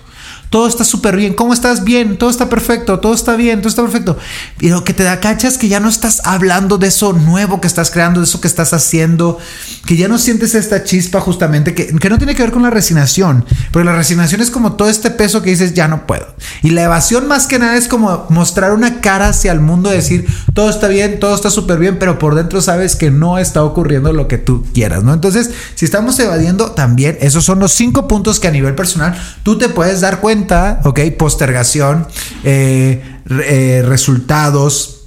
todo 0.51 0.67
está 0.67 0.85
súper 0.85 1.17
bien, 1.17 1.35
¿cómo 1.35 1.55
estás? 1.55 1.85
Bien, 1.85 2.19
todo 2.19 2.29
está 2.29 2.49
perfecto, 2.49 2.99
todo 2.99 3.15
está 3.15 3.37
bien, 3.37 3.61
todo 3.61 3.69
está 3.69 3.83
perfecto. 3.83 4.19
Pero 4.59 4.83
que 4.83 4.93
te 4.93 5.05
da 5.05 5.21
cachas 5.21 5.57
que 5.57 5.69
ya 5.69 5.79
no 5.79 5.89
estás 5.89 6.23
hablando 6.25 6.77
de 6.77 6.89
eso 6.89 7.13
nuevo 7.13 7.61
que 7.61 7.69
estás 7.69 7.93
creando, 7.93 8.21
de 8.21 8.25
eso 8.25 8.41
que 8.41 8.49
estás 8.49 8.73
haciendo, 8.73 9.39
que 9.87 9.97
ya 9.97 10.09
no 10.09 10.19
sientes 10.19 10.57
esta 10.57 10.83
chispa 10.83 11.21
justamente, 11.21 11.73
que, 11.73 11.95
que 11.95 12.11
no 12.11 12.19
tiene 12.19 12.35
que 12.35 12.43
ver 12.43 12.51
con 12.51 12.63
la 12.63 12.71
resignación, 12.71 13.45
pero 13.73 13.85
la 13.85 13.95
resignación 13.95 14.41
es 14.41 14.51
como 14.51 14.73
todo 14.73 14.89
este 14.89 15.13
peso 15.13 15.41
que 15.41 15.51
dices, 15.51 15.73
ya 15.73 15.87
no 15.87 16.05
puedo. 16.09 16.27
Y 16.63 16.71
la 16.71 16.83
evasión 16.83 17.29
más 17.29 17.47
que 17.47 17.61
nada 17.61 17.77
es 17.77 17.87
como 17.87 18.27
mostrar 18.29 18.73
una 18.73 19.01
cara 19.01 19.29
hacia 19.29 19.53
el 19.53 19.61
mundo, 19.61 19.89
decir, 19.89 20.27
todo 20.53 20.69
está 20.69 20.89
bien, 20.89 21.21
todo 21.21 21.37
está 21.37 21.51
súper 21.51 21.79
bien, 21.79 22.01
pero 22.01 22.19
por 22.19 22.35
dentro 22.35 22.61
sabes 22.61 22.97
que 22.97 23.13
no 23.13 23.39
está 23.39 23.63
ocurriendo 23.63 24.13
lo 24.13 24.27
que 24.27 24.39
tú 24.39 24.67
quieras, 24.75 25.05
¿no? 25.05 25.15
Entonces, 25.15 25.51
si 25.77 25.85
estamos 25.85 26.19
evadiendo 26.19 26.73
también, 26.73 27.17
esos 27.21 27.45
son 27.45 27.61
los 27.61 27.71
cinco 27.71 28.09
puntos 28.09 28.41
que 28.41 28.49
a 28.49 28.51
nivel 28.51 28.75
personal 28.75 29.17
tú 29.45 29.57
te 29.57 29.69
puedes 29.69 30.01
dar 30.01 30.21
cuenta 30.21 30.40
ok, 30.85 31.01
postergación, 31.19 32.07
eh, 32.45 33.21
eh, 33.29 33.83
resultados, 33.85 35.07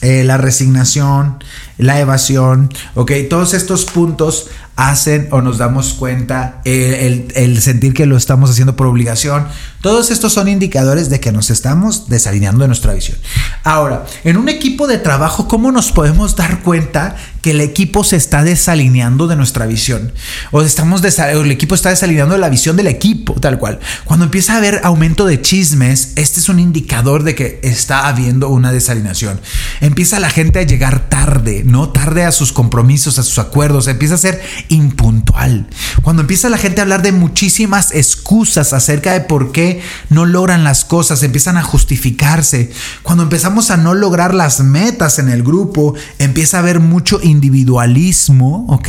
eh, 0.00 0.24
la 0.24 0.36
resignación, 0.36 1.38
la 1.78 2.00
evasión, 2.00 2.72
ok, 2.94 3.12
todos 3.28 3.54
estos 3.54 3.84
puntos 3.84 4.48
hacen 4.76 5.28
o 5.30 5.40
nos 5.40 5.56
damos 5.56 5.94
cuenta, 5.94 6.60
el, 6.64 7.60
sentir 7.60 7.94
que 7.94 8.04
lo 8.04 8.16
estamos 8.16 8.50
haciendo 8.50 8.76
por 8.76 8.86
obligación, 8.86 9.48
todos 9.80 10.10
estos 10.10 10.34
son 10.34 10.48
indicadores 10.48 11.08
de 11.08 11.18
que 11.18 11.32
nos 11.32 11.50
estamos 11.50 12.08
desalineando 12.08 12.62
de 12.62 12.68
nuestra 12.68 12.92
visión. 12.92 13.16
Ahora, 13.64 14.04
en 14.24 14.36
un 14.36 14.50
equipo 14.50 14.86
de 14.86 14.98
trabajo, 14.98 15.48
¿cómo 15.48 15.72
nos 15.72 15.92
podemos 15.92 16.36
dar 16.36 16.60
cuenta 16.60 17.16
que 17.40 17.52
el 17.52 17.60
equipo 17.62 18.04
se 18.04 18.16
está 18.16 18.44
desalineando 18.44 19.26
de 19.26 19.36
nuestra 19.36 19.66
visión? 19.66 20.12
O 20.50 20.60
estamos 20.60 21.02
el 21.02 21.50
equipo 21.50 21.74
está 21.74 21.88
desalineando 21.90 22.34
de 22.34 22.40
la 22.40 22.50
visión 22.50 22.76
del 22.76 22.88
equipo, 22.88 23.34
tal 23.40 23.58
cual. 23.58 23.80
Cuando 24.04 24.26
empieza 24.26 24.54
a 24.54 24.56
haber 24.58 24.80
aumento 24.84 25.24
de 25.24 25.40
chismes, 25.40 26.12
este 26.16 26.40
es 26.40 26.48
un 26.48 26.60
indicador 26.60 27.22
de 27.22 27.34
que 27.34 27.60
está 27.62 28.08
habiendo 28.08 28.50
una 28.50 28.72
desalineación. 28.72 29.40
Empieza 29.80 30.20
la 30.20 30.30
gente 30.30 30.58
a 30.58 30.62
llegar 30.64 31.08
tarde, 31.08 31.62
no 31.66 31.88
tarde 31.88 32.24
a 32.24 32.30
sus 32.30 32.52
compromisos, 32.52 33.18
a 33.18 33.24
sus 33.24 33.40
acuerdos, 33.40 33.88
empieza 33.88 34.14
a 34.14 34.18
ser 34.18 34.40
impuntual. 34.68 35.66
Cuando 36.02 36.22
empieza 36.22 36.48
la 36.48 36.58
gente 36.58 36.80
a 36.80 36.84
hablar 36.84 37.02
de 37.02 37.10
muchísimas 37.10 37.90
excusas 37.92 38.72
acerca 38.72 39.12
de 39.12 39.22
por 39.22 39.50
qué 39.50 39.82
no 40.08 40.26
logran 40.26 40.62
las 40.62 40.84
cosas, 40.84 41.24
empiezan 41.24 41.56
a 41.56 41.64
justificarse. 41.64 42.70
Cuando 43.02 43.24
empezamos 43.24 43.72
a 43.72 43.76
no 43.76 43.94
lograr 43.94 44.32
las 44.32 44.60
metas 44.60 45.18
en 45.18 45.28
el 45.28 45.42
grupo, 45.42 45.94
empieza 46.20 46.58
a 46.58 46.60
haber 46.60 46.78
mucho 46.78 47.18
individualismo, 47.20 48.66
¿ok? 48.68 48.88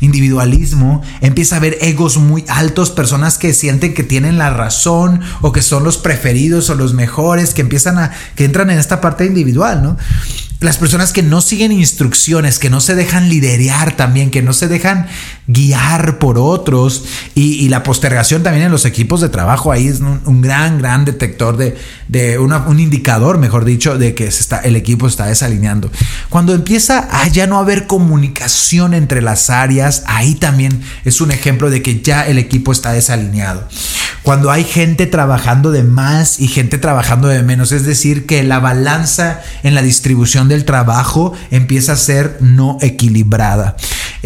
Individualismo, 0.00 1.02
empieza 1.20 1.56
a 1.56 1.58
haber 1.58 1.76
egos 1.82 2.16
muy 2.16 2.46
altos, 2.48 2.90
personas 2.90 3.36
que 3.36 3.52
sienten 3.52 3.92
que 3.92 4.02
tienen 4.02 4.38
la 4.38 4.48
razón 4.48 5.20
o 5.42 5.52
que 5.52 5.60
son 5.60 5.84
los 5.84 5.98
preferidos 5.98 6.70
o 6.70 6.74
los 6.74 6.94
mejores, 6.94 7.52
que 7.52 7.60
empiezan 7.60 7.98
a, 7.98 8.12
que 8.34 8.46
entran 8.46 8.70
en 8.70 8.78
esta 8.78 9.02
parte 9.02 9.26
individual, 9.26 9.82
¿no? 9.82 9.98
Las 10.60 10.78
personas 10.78 11.12
que 11.12 11.22
no 11.22 11.40
siguen 11.40 11.72
instrucciones, 11.72 12.58
que 12.58 12.70
no 12.70 12.80
se 12.80 12.94
dejan 12.94 13.28
liderar 13.28 13.96
también, 13.96 14.30
que 14.30 14.42
no 14.42 14.52
se 14.52 14.68
dejan 14.68 15.06
guiar 15.46 16.18
por 16.18 16.38
otros 16.38 17.04
y, 17.34 17.68
la 17.68 17.82
postergación 17.82 18.42
también 18.42 18.66
en 18.66 18.72
los 18.72 18.84
equipos 18.84 19.20
de 19.20 19.28
trabajo, 19.28 19.72
ahí 19.72 19.88
es 19.88 20.00
un, 20.00 20.42
gran, 20.42 20.78
gran 20.78 21.04
detector 21.04 21.56
de, 21.56 21.76
de 22.08 22.38
un 22.38 22.78
indicador, 22.78 23.38
mejor 23.38 23.64
dicho, 23.64 23.98
de 23.98 24.14
que 24.14 24.26
está, 24.26 24.58
el 24.58 24.76
equipo 24.76 25.06
está 25.06 25.26
desalineando. 25.26 25.90
Cuando 26.28 26.54
empieza 26.54 27.08
a 27.10 27.26
ya 27.28 27.46
no 27.46 27.58
haber 27.58 27.86
comunicación 27.86 28.94
entre 28.94 29.22
las 29.22 29.50
áreas, 29.50 30.04
ahí 30.06 30.34
también 30.34 30.82
es 31.04 31.20
un 31.20 31.30
ejemplo 31.30 31.70
de 31.70 31.82
que 31.82 32.00
ya 32.00 32.26
el 32.26 32.38
equipo 32.38 32.72
está 32.72 32.92
desalineado. 32.92 33.66
Cuando 34.24 34.50
hay 34.50 34.64
gente 34.64 35.06
trabajando 35.06 35.70
de 35.70 35.82
más 35.82 36.40
y 36.40 36.48
gente 36.48 36.78
trabajando 36.78 37.28
de 37.28 37.42
menos, 37.42 37.72
es 37.72 37.84
decir, 37.84 38.24
que 38.24 38.42
la 38.42 38.58
balanza 38.58 39.42
en 39.62 39.74
la 39.74 39.82
distribución 39.82 40.43
del 40.48 40.64
trabajo 40.64 41.32
empieza 41.50 41.92
a 41.92 41.96
ser 41.96 42.38
no 42.40 42.78
equilibrada. 42.80 43.76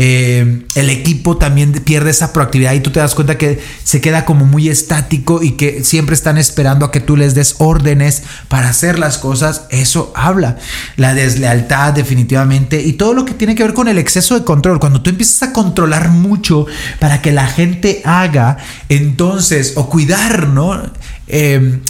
Eh, 0.00 0.62
el 0.76 0.90
equipo 0.90 1.38
también 1.38 1.72
pierde 1.72 2.10
esa 2.10 2.32
proactividad 2.32 2.72
y 2.74 2.80
tú 2.80 2.92
te 2.92 3.00
das 3.00 3.16
cuenta 3.16 3.36
que 3.36 3.60
se 3.82 4.00
queda 4.00 4.24
como 4.24 4.44
muy 4.44 4.68
estático 4.68 5.42
y 5.42 5.52
que 5.52 5.82
siempre 5.82 6.14
están 6.14 6.38
esperando 6.38 6.86
a 6.86 6.92
que 6.92 7.00
tú 7.00 7.16
les 7.16 7.34
des 7.34 7.56
órdenes 7.58 8.22
para 8.46 8.68
hacer 8.68 9.00
las 9.00 9.18
cosas. 9.18 9.62
Eso 9.70 10.12
habla. 10.14 10.56
La 10.94 11.14
deslealtad 11.14 11.94
definitivamente 11.94 12.80
y 12.80 12.92
todo 12.92 13.12
lo 13.12 13.24
que 13.24 13.34
tiene 13.34 13.56
que 13.56 13.64
ver 13.64 13.74
con 13.74 13.88
el 13.88 13.98
exceso 13.98 14.38
de 14.38 14.44
control. 14.44 14.78
Cuando 14.78 15.02
tú 15.02 15.10
empiezas 15.10 15.42
a 15.42 15.52
controlar 15.52 16.10
mucho 16.10 16.66
para 17.00 17.20
que 17.20 17.32
la 17.32 17.48
gente 17.48 18.00
haga, 18.04 18.58
entonces, 18.88 19.72
o 19.74 19.88
cuidar, 19.88 20.46
¿no? 20.46 20.80
Eh, 21.26 21.80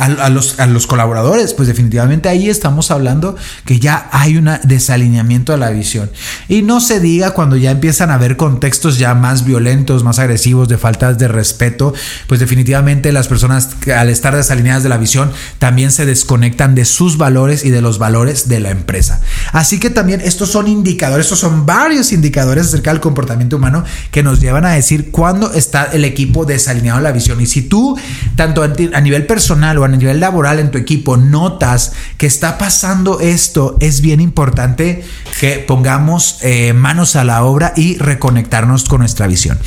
a, 0.00 0.30
los, 0.30 0.58
a 0.58 0.66
los 0.66 0.86
colaboradores, 0.86 1.52
pues 1.54 1.68
definitivamente 1.68 2.28
ahí 2.28 2.48
estamos 2.48 2.90
hablando 2.90 3.36
que 3.64 3.78
ya 3.78 4.08
hay 4.12 4.38
un 4.38 4.50
desalineamiento 4.64 5.52
de 5.52 5.58
la 5.58 5.70
visión. 5.70 6.10
Y 6.48 6.62
no 6.62 6.80
se 6.80 7.00
diga 7.00 7.32
cuando 7.32 7.56
ya 7.56 7.70
empiezan 7.70 8.10
a 8.10 8.14
haber 8.14 8.36
contextos 8.36 8.98
ya 8.98 9.14
más 9.14 9.44
violentos, 9.44 10.02
más 10.02 10.18
agresivos, 10.18 10.68
de 10.68 10.78
faltas 10.78 11.18
de 11.18 11.28
respeto, 11.28 11.92
pues 12.26 12.40
definitivamente 12.40 13.12
las 13.12 13.28
personas 13.28 13.76
al 13.94 14.08
estar 14.08 14.34
desalineadas 14.34 14.82
de 14.82 14.88
la 14.88 14.96
visión 14.96 15.30
también 15.58 15.92
se 15.92 16.06
desconectan 16.06 16.74
de 16.74 16.84
sus 16.84 17.18
valores 17.18 17.64
y 17.64 17.70
de 17.70 17.82
los 17.82 17.98
valores 17.98 18.48
de 18.48 18.60
la 18.60 18.70
empresa. 18.70 19.20
Así 19.52 19.78
que 19.78 19.90
también 19.90 20.20
estos 20.22 20.50
son 20.50 20.66
indicadores, 20.66 21.26
estos 21.26 21.40
son 21.40 21.66
varios 21.66 22.12
indicadores 22.12 22.66
acerca 22.66 22.90
del 22.90 23.00
comportamiento 23.00 23.56
humano 23.56 23.84
que 24.10 24.22
nos 24.22 24.40
llevan 24.40 24.64
a 24.64 24.70
decir 24.70 25.10
cuándo 25.10 25.52
está 25.52 25.84
el 25.92 26.04
equipo 26.04 26.46
desalineado 26.46 26.98
de 26.98 27.04
la 27.04 27.12
visión. 27.12 27.40
Y 27.40 27.46
si 27.46 27.62
tú, 27.62 27.98
tanto 28.36 28.62
a 28.62 29.00
nivel 29.00 29.26
personal 29.26 29.76
o 29.78 29.84
a 29.84 29.89
nivel 29.96 30.20
laboral 30.20 30.58
en 30.58 30.70
tu 30.70 30.78
equipo 30.78 31.16
notas 31.16 31.92
que 32.16 32.26
está 32.26 32.58
pasando 32.58 33.20
esto, 33.20 33.76
es 33.80 34.00
bien 34.00 34.20
importante 34.20 35.04
que 35.40 35.58
pongamos 35.58 36.38
eh, 36.42 36.72
manos 36.72 37.16
a 37.16 37.24
la 37.24 37.44
obra 37.44 37.72
y 37.76 37.98
reconectarnos 37.98 38.84
con 38.84 39.00
nuestra 39.00 39.26
visión. 39.26 39.58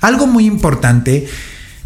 Algo 0.00 0.26
muy 0.26 0.46
importante 0.46 1.26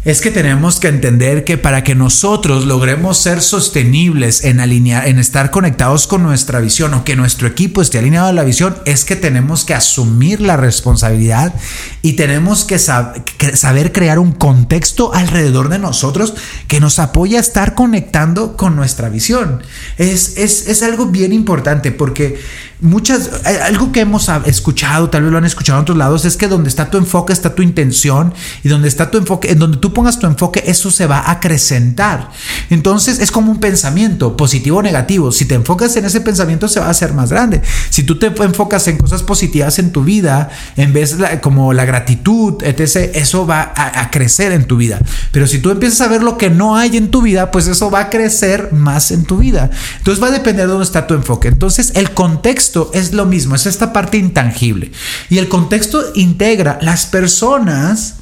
es 0.05 0.21
que 0.21 0.31
tenemos 0.31 0.79
que 0.79 0.87
entender 0.87 1.43
que 1.43 1.57
para 1.57 1.83
que 1.83 1.93
nosotros 1.93 2.65
logremos 2.65 3.17
ser 3.17 3.41
sostenibles 3.41 4.45
en 4.45 4.61
alinear, 4.61 5.07
en 5.09 5.19
estar 5.19 5.51
conectados 5.51 6.07
con 6.07 6.23
nuestra 6.23 6.61
visión 6.61 6.93
o 6.93 7.03
que 7.03 7.17
nuestro 7.17 7.49
equipo 7.49 7.81
esté 7.81 7.99
alineado 7.99 8.29
a 8.29 8.33
la 8.33 8.45
visión, 8.45 8.77
es 8.85 9.03
que 9.03 9.17
tenemos 9.17 9.65
que 9.65 9.73
asumir 9.73 10.39
la 10.39 10.55
responsabilidad 10.55 11.53
y 12.01 12.13
tenemos 12.13 12.63
que, 12.63 12.79
saber 12.79 13.91
crear 13.91 14.19
un 14.19 14.31
contexto 14.31 15.13
alrededor 15.13 15.67
de 15.67 15.79
nosotros 15.79 16.33
que 16.67 16.79
nos 16.79 16.97
apoye 16.99 17.35
a 17.35 17.41
estar 17.41 17.75
conectando 17.75 18.55
con 18.55 18.77
nuestra 18.77 19.09
visión. 19.09 19.61
Es, 19.97 20.37
es, 20.37 20.67
es 20.67 20.81
algo 20.81 21.07
bien 21.07 21.33
importante 21.33 21.91
porque 21.91 22.39
muchas, 22.81 23.29
eh, 23.45 23.59
algo 23.63 23.91
que 23.91 24.01
hemos 24.01 24.29
escuchado, 24.45 25.09
tal 25.09 25.23
vez 25.23 25.31
lo 25.31 25.37
han 25.37 25.45
escuchado 25.45 25.79
en 25.79 25.83
otros 25.83 25.97
lados, 25.97 26.25
es 26.25 26.37
que 26.37 26.47
donde 26.47 26.69
está 26.69 26.89
tu 26.89 26.97
enfoque 26.97 27.33
está 27.33 27.55
tu 27.55 27.61
intención 27.61 28.33
y 28.63 28.69
donde 28.69 28.87
está 28.87 29.11
tu 29.11 29.17
enfoque, 29.17 29.51
en 29.51 29.59
donde 29.59 29.77
tú 29.77 29.88
tú 29.89 29.93
pongas 29.93 30.19
tu 30.19 30.27
enfoque, 30.27 30.63
eso 30.67 30.91
se 30.91 31.07
va 31.07 31.19
a 31.19 31.31
acrecentar. 31.31 32.29
Entonces 32.69 33.19
es 33.19 33.31
como 33.31 33.51
un 33.51 33.59
pensamiento, 33.59 34.37
positivo 34.37 34.77
o 34.77 34.81
negativo. 34.81 35.31
Si 35.31 35.45
te 35.45 35.55
enfocas 35.55 35.95
en 35.95 36.05
ese 36.05 36.21
pensamiento, 36.21 36.67
se 36.67 36.79
va 36.79 36.87
a 36.87 36.91
hacer 36.91 37.13
más 37.13 37.31
grande. 37.31 37.61
Si 37.89 38.03
tú 38.03 38.19
te 38.19 38.27
enfocas 38.27 38.87
en 38.87 38.97
cosas 38.97 39.23
positivas 39.23 39.79
en 39.79 39.91
tu 39.91 40.03
vida, 40.03 40.49
en 40.77 40.93
vez 40.93 41.17
de 41.17 41.41
como 41.41 41.73
la 41.73 41.85
gratitud, 41.85 42.61
etc., 42.63 43.11
eso 43.13 43.47
va 43.47 43.73
a, 43.75 44.01
a 44.01 44.11
crecer 44.11 44.51
en 44.51 44.65
tu 44.65 44.77
vida. 44.77 45.01
Pero 45.31 45.47
si 45.47 45.59
tú 45.59 45.71
empiezas 45.71 46.01
a 46.01 46.07
ver 46.07 46.21
lo 46.21 46.37
que 46.37 46.49
no 46.49 46.77
hay 46.77 46.97
en 46.97 47.09
tu 47.09 47.21
vida, 47.21 47.51
pues 47.51 47.67
eso 47.67 47.89
va 47.89 48.01
a 48.01 48.09
crecer 48.09 48.69
más 48.71 49.11
en 49.11 49.23
tu 49.23 49.37
vida. 49.37 49.71
Entonces 49.97 50.23
va 50.23 50.27
a 50.27 50.31
depender 50.31 50.67
de 50.67 50.71
dónde 50.71 50.85
está 50.85 51.07
tu 51.07 51.15
enfoque. 51.15 51.47
Entonces 51.47 51.93
el 51.95 52.11
contexto 52.11 52.91
es 52.93 53.13
lo 53.13 53.25
mismo, 53.25 53.55
es 53.55 53.65
esta 53.65 53.91
parte 53.93 54.17
intangible. 54.17 54.91
Y 55.29 55.39
el 55.39 55.49
contexto 55.49 56.03
integra 56.15 56.77
las 56.81 57.05
personas 57.05 58.15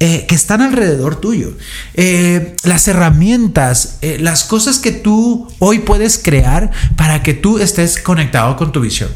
eh, 0.00 0.26
que 0.26 0.34
están 0.34 0.60
alrededor 0.60 1.16
tuyo, 1.16 1.52
eh, 1.94 2.56
las 2.64 2.88
herramientas, 2.88 3.98
eh, 4.02 4.18
las 4.20 4.42
cosas 4.42 4.80
que 4.80 4.90
tú 4.90 5.48
hoy 5.60 5.78
puedes 5.78 6.18
crear 6.18 6.72
para 6.96 7.22
que 7.22 7.32
tú 7.32 7.58
estés 7.58 7.98
conectado 7.98 8.56
con 8.56 8.72
tu 8.72 8.80
visión. 8.80 9.08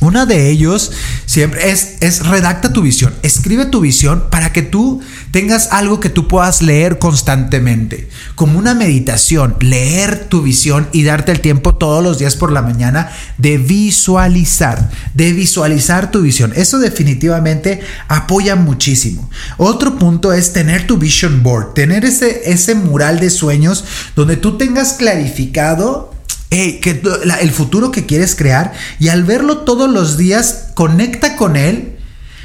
Una 0.00 0.26
de 0.26 0.50
ellos 0.50 0.92
siempre 1.24 1.70
es, 1.70 1.96
es 2.00 2.26
redacta 2.26 2.72
tu 2.72 2.82
visión, 2.82 3.14
escribe 3.22 3.66
tu 3.66 3.80
visión 3.80 4.24
para 4.30 4.52
que 4.52 4.62
tú 4.62 5.00
tengas 5.30 5.72
algo 5.72 6.00
que 6.00 6.10
tú 6.10 6.28
puedas 6.28 6.60
leer 6.60 6.98
constantemente, 6.98 8.08
como 8.34 8.58
una 8.58 8.74
meditación, 8.74 9.56
leer 9.60 10.28
tu 10.28 10.42
visión 10.42 10.88
y 10.92 11.02
darte 11.02 11.32
el 11.32 11.40
tiempo 11.40 11.76
todos 11.76 12.04
los 12.04 12.18
días 12.18 12.36
por 12.36 12.52
la 12.52 12.62
mañana 12.62 13.10
de 13.38 13.56
visualizar, 13.56 14.90
de 15.14 15.32
visualizar 15.32 16.10
tu 16.10 16.20
visión. 16.20 16.52
Eso 16.54 16.78
definitivamente 16.78 17.80
apoya 18.08 18.54
muchísimo. 18.54 19.30
Otro 19.56 19.98
punto 19.98 20.32
es 20.32 20.52
tener 20.52 20.86
tu 20.86 20.98
vision 20.98 21.42
board, 21.42 21.72
tener 21.72 22.04
ese, 22.04 22.50
ese 22.50 22.74
mural 22.74 23.18
de 23.18 23.30
sueños 23.30 23.84
donde 24.14 24.36
tú 24.36 24.58
tengas 24.58 24.94
clarificado 24.94 26.15
que, 26.50 27.02
el 27.40 27.50
futuro 27.50 27.90
que 27.90 28.06
quieres 28.06 28.34
crear 28.34 28.72
y 28.98 29.08
al 29.08 29.24
verlo 29.24 29.58
todos 29.58 29.90
los 29.90 30.16
días, 30.16 30.68
conecta 30.74 31.36
con 31.36 31.56
él, 31.56 31.98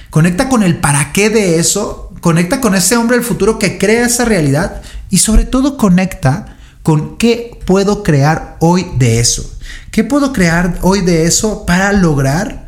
conecta 0.10 0.50
con 0.50 0.64
el 0.64 0.78
para 0.78 1.12
qué 1.14 1.30
de 1.30 1.60
eso, 1.60 2.12
conecta 2.22 2.62
con 2.62 2.76
ese 2.76 2.98
hombre 2.98 3.18
del 3.18 3.26
futuro 3.26 3.60
que 3.60 3.78
crea 3.78 4.06
esa 4.06 4.26
realidad 4.26 4.82
y 5.10 5.18
sobre 5.18 5.46
todo 5.46 5.78
conecta 5.78 6.58
con 6.84 7.18
qué 7.18 7.60
puedo 7.66 8.04
crear 8.04 8.58
hoy 8.60 8.88
de 8.98 9.20
eso. 9.20 9.50
¿Qué 9.92 10.04
puedo 10.04 10.34
crear 10.34 10.80
hoy 10.82 11.02
de 11.02 11.26
eso 11.26 11.66
para 11.66 11.94
lograr 11.94 12.61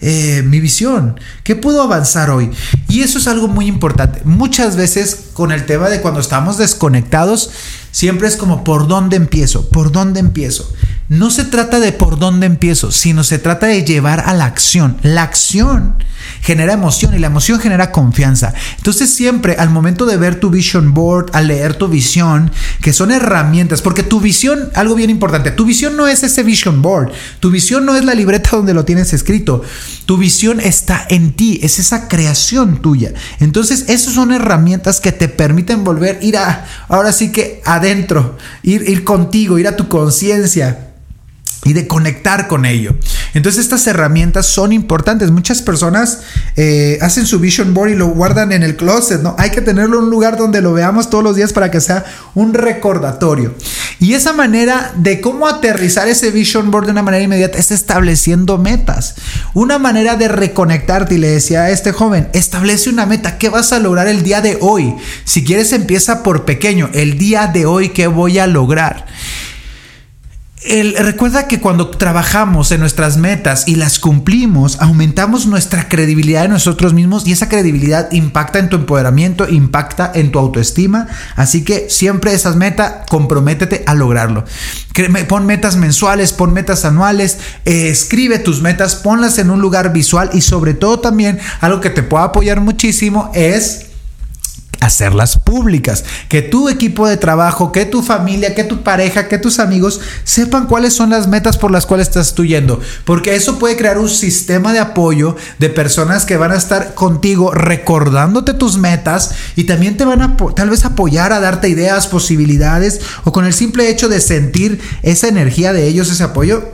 eh, 0.00 0.42
mi 0.46 0.60
visión? 0.60 1.18
¿Qué 1.44 1.56
puedo 1.56 1.82
avanzar 1.82 2.30
hoy? 2.30 2.50
Y 2.88 3.02
eso 3.02 3.18
es 3.18 3.28
algo 3.28 3.48
muy 3.48 3.66
importante. 3.66 4.22
Muchas 4.24 4.76
veces 4.76 5.28
con 5.32 5.52
el 5.52 5.66
tema 5.66 5.88
de 5.88 6.00
cuando 6.00 6.20
estamos 6.20 6.58
desconectados, 6.58 7.50
siempre 7.90 8.28
es 8.28 8.36
como, 8.36 8.64
¿por 8.64 8.88
dónde 8.88 9.16
empiezo? 9.16 9.68
¿Por 9.68 9.92
dónde 9.92 10.20
empiezo? 10.20 10.72
No 11.10 11.32
se 11.32 11.42
trata 11.44 11.80
de 11.80 11.90
por 11.90 12.20
dónde 12.20 12.46
empiezo, 12.46 12.92
sino 12.92 13.24
se 13.24 13.40
trata 13.40 13.66
de 13.66 13.82
llevar 13.82 14.22
a 14.26 14.32
la 14.32 14.44
acción. 14.44 14.96
La 15.02 15.24
acción 15.24 15.96
genera 16.40 16.74
emoción 16.74 17.12
y 17.12 17.18
la 17.18 17.26
emoción 17.26 17.58
genera 17.58 17.90
confianza. 17.90 18.54
Entonces 18.76 19.12
siempre 19.12 19.56
al 19.56 19.70
momento 19.70 20.06
de 20.06 20.16
ver 20.16 20.38
tu 20.38 20.50
vision 20.50 20.94
board, 20.94 21.30
al 21.32 21.48
leer 21.48 21.74
tu 21.74 21.88
visión, 21.88 22.52
que 22.80 22.92
son 22.92 23.10
herramientas, 23.10 23.82
porque 23.82 24.04
tu 24.04 24.20
visión, 24.20 24.70
algo 24.76 24.94
bien 24.94 25.10
importante, 25.10 25.50
tu 25.50 25.64
visión 25.64 25.96
no 25.96 26.06
es 26.06 26.22
ese 26.22 26.44
vision 26.44 26.80
board, 26.80 27.10
tu 27.40 27.50
visión 27.50 27.84
no 27.84 27.96
es 27.96 28.04
la 28.04 28.14
libreta 28.14 28.50
donde 28.52 28.72
lo 28.72 28.84
tienes 28.84 29.12
escrito, 29.12 29.62
tu 30.06 30.16
visión 30.16 30.60
está 30.60 31.04
en 31.08 31.32
ti, 31.32 31.58
es 31.64 31.80
esa 31.80 32.06
creación 32.06 32.82
tuya. 32.82 33.14
Entonces 33.40 33.86
esas 33.88 34.14
son 34.14 34.30
herramientas 34.30 35.00
que 35.00 35.10
te 35.10 35.28
permiten 35.28 35.82
volver, 35.82 36.20
ir 36.22 36.36
a, 36.36 36.66
ahora 36.86 37.10
sí 37.10 37.32
que 37.32 37.62
adentro, 37.64 38.38
ir, 38.62 38.88
ir 38.88 39.02
contigo, 39.02 39.58
ir 39.58 39.66
a 39.66 39.74
tu 39.74 39.88
conciencia 39.88 40.86
y 41.64 41.72
de 41.74 41.86
conectar 41.86 42.48
con 42.48 42.64
ello. 42.64 42.94
Entonces 43.34 43.62
estas 43.62 43.86
herramientas 43.86 44.46
son 44.46 44.72
importantes. 44.72 45.30
Muchas 45.30 45.60
personas 45.62 46.20
eh, 46.56 46.98
hacen 47.02 47.26
su 47.26 47.38
vision 47.38 47.74
board 47.74 47.90
y 47.90 47.94
lo 47.96 48.08
guardan 48.08 48.52
en 48.52 48.62
el 48.62 48.76
closet, 48.76 49.22
¿no? 49.22 49.34
Hay 49.38 49.50
que 49.50 49.60
tenerlo 49.60 49.98
en 49.98 50.04
un 50.04 50.10
lugar 50.10 50.36
donde 50.36 50.62
lo 50.62 50.72
veamos 50.72 51.10
todos 51.10 51.22
los 51.22 51.36
días 51.36 51.52
para 51.52 51.70
que 51.70 51.80
sea 51.80 52.04
un 52.34 52.54
recordatorio. 52.54 53.54
Y 53.98 54.14
esa 54.14 54.32
manera 54.32 54.92
de 54.96 55.20
cómo 55.20 55.46
aterrizar 55.46 56.08
ese 56.08 56.30
vision 56.30 56.70
board 56.70 56.86
de 56.86 56.92
una 56.92 57.02
manera 57.02 57.22
inmediata 57.22 57.58
es 57.58 57.70
estableciendo 57.70 58.56
metas. 58.56 59.14
Una 59.52 59.78
manera 59.78 60.16
de 60.16 60.28
reconectarte, 60.28 61.16
y 61.16 61.18
le 61.18 61.28
decía 61.28 61.64
a 61.64 61.70
este 61.70 61.92
joven, 61.92 62.28
establece 62.32 62.88
una 62.88 63.04
meta. 63.04 63.36
¿Qué 63.36 63.50
vas 63.50 63.72
a 63.72 63.78
lograr 63.78 64.08
el 64.08 64.22
día 64.22 64.40
de 64.40 64.56
hoy? 64.62 64.94
Si 65.24 65.44
quieres 65.44 65.74
empieza 65.74 66.22
por 66.22 66.46
pequeño. 66.46 66.88
El 66.94 67.18
día 67.18 67.48
de 67.48 67.66
hoy, 67.66 67.90
¿qué 67.90 68.06
voy 68.06 68.38
a 68.38 68.46
lograr? 68.46 69.04
Recuerda 70.62 71.48
que 71.48 71.58
cuando 71.60 71.88
trabajamos 71.88 72.70
en 72.70 72.80
nuestras 72.80 73.16
metas 73.16 73.66
y 73.66 73.76
las 73.76 73.98
cumplimos, 73.98 74.80
aumentamos 74.80 75.46
nuestra 75.46 75.88
credibilidad 75.88 76.44
en 76.44 76.50
nosotros 76.50 76.92
mismos 76.92 77.26
y 77.26 77.32
esa 77.32 77.48
credibilidad 77.48 78.12
impacta 78.12 78.58
en 78.58 78.68
tu 78.68 78.76
empoderamiento, 78.76 79.48
impacta 79.48 80.10
en 80.14 80.30
tu 80.30 80.38
autoestima. 80.38 81.08
Así 81.36 81.64
que 81.64 81.88
siempre 81.88 82.34
esas 82.34 82.56
metas, 82.56 83.06
comprométete 83.08 83.82
a 83.86 83.94
lograrlo. 83.94 84.44
Pon 85.28 85.46
metas 85.46 85.76
mensuales, 85.76 86.32
pon 86.32 86.52
metas 86.52 86.84
anuales, 86.84 87.38
eh, 87.64 87.88
escribe 87.88 88.38
tus 88.38 88.60
metas, 88.60 88.96
ponlas 88.96 89.38
en 89.38 89.50
un 89.50 89.60
lugar 89.60 89.92
visual 89.92 90.30
y 90.34 90.42
sobre 90.42 90.74
todo 90.74 91.00
también 91.00 91.38
algo 91.60 91.80
que 91.80 91.90
te 91.90 92.02
pueda 92.02 92.24
apoyar 92.24 92.60
muchísimo 92.60 93.30
es 93.34 93.89
hacerlas 94.80 95.38
públicas, 95.38 96.04
que 96.28 96.42
tu 96.42 96.68
equipo 96.68 97.06
de 97.06 97.16
trabajo, 97.16 97.72
que 97.72 97.84
tu 97.84 98.02
familia, 98.02 98.54
que 98.54 98.64
tu 98.64 98.82
pareja, 98.82 99.28
que 99.28 99.38
tus 99.38 99.58
amigos 99.58 100.00
sepan 100.24 100.66
cuáles 100.66 100.94
son 100.94 101.10
las 101.10 101.28
metas 101.28 101.58
por 101.58 101.70
las 101.70 101.86
cuales 101.86 102.08
estás 102.08 102.34
tú 102.34 102.44
yendo, 102.44 102.80
porque 103.04 103.34
eso 103.34 103.58
puede 103.58 103.76
crear 103.76 103.98
un 103.98 104.08
sistema 104.08 104.72
de 104.72 104.78
apoyo 104.78 105.36
de 105.58 105.68
personas 105.68 106.24
que 106.24 106.36
van 106.36 106.52
a 106.52 106.56
estar 106.56 106.94
contigo 106.94 107.52
recordándote 107.52 108.54
tus 108.54 108.78
metas 108.78 109.32
y 109.56 109.64
también 109.64 109.96
te 109.96 110.04
van 110.04 110.22
a 110.22 110.36
tal 110.56 110.70
vez 110.70 110.84
apoyar 110.84 111.32
a 111.32 111.40
darte 111.40 111.68
ideas, 111.68 112.06
posibilidades 112.06 113.00
o 113.24 113.32
con 113.32 113.44
el 113.44 113.52
simple 113.52 113.90
hecho 113.90 114.08
de 114.08 114.20
sentir 114.20 114.80
esa 115.02 115.28
energía 115.28 115.72
de 115.72 115.86
ellos, 115.86 116.10
ese 116.10 116.24
apoyo, 116.24 116.72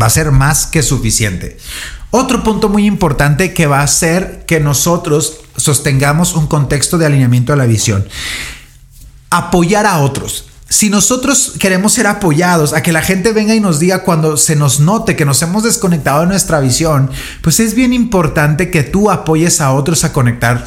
va 0.00 0.06
a 0.06 0.10
ser 0.10 0.30
más 0.30 0.66
que 0.66 0.82
suficiente. 0.82 1.56
Otro 2.14 2.44
punto 2.44 2.68
muy 2.68 2.86
importante 2.86 3.54
que 3.54 3.66
va 3.66 3.80
a 3.80 3.86
ser 3.86 4.44
que 4.46 4.60
nosotros 4.60 5.40
sostengamos 5.56 6.34
un 6.34 6.46
contexto 6.46 6.98
de 6.98 7.06
alineamiento 7.06 7.54
a 7.54 7.56
la 7.56 7.64
visión. 7.64 8.06
Apoyar 9.30 9.86
a 9.86 9.98
otros 9.98 10.51
si 10.72 10.88
nosotros 10.88 11.52
queremos 11.58 11.92
ser 11.92 12.06
apoyados, 12.06 12.72
a 12.72 12.82
que 12.82 12.92
la 12.92 13.02
gente 13.02 13.32
venga 13.32 13.54
y 13.54 13.60
nos 13.60 13.78
diga 13.78 14.04
cuando 14.04 14.38
se 14.38 14.56
nos 14.56 14.80
note 14.80 15.16
que 15.16 15.26
nos 15.26 15.42
hemos 15.42 15.64
desconectado 15.64 16.22
de 16.22 16.28
nuestra 16.28 16.60
visión, 16.60 17.10
pues 17.42 17.60
es 17.60 17.74
bien 17.74 17.92
importante 17.92 18.70
que 18.70 18.82
tú 18.82 19.10
apoyes 19.10 19.60
a 19.60 19.72
otros 19.72 20.04
a 20.04 20.14
conectar 20.14 20.64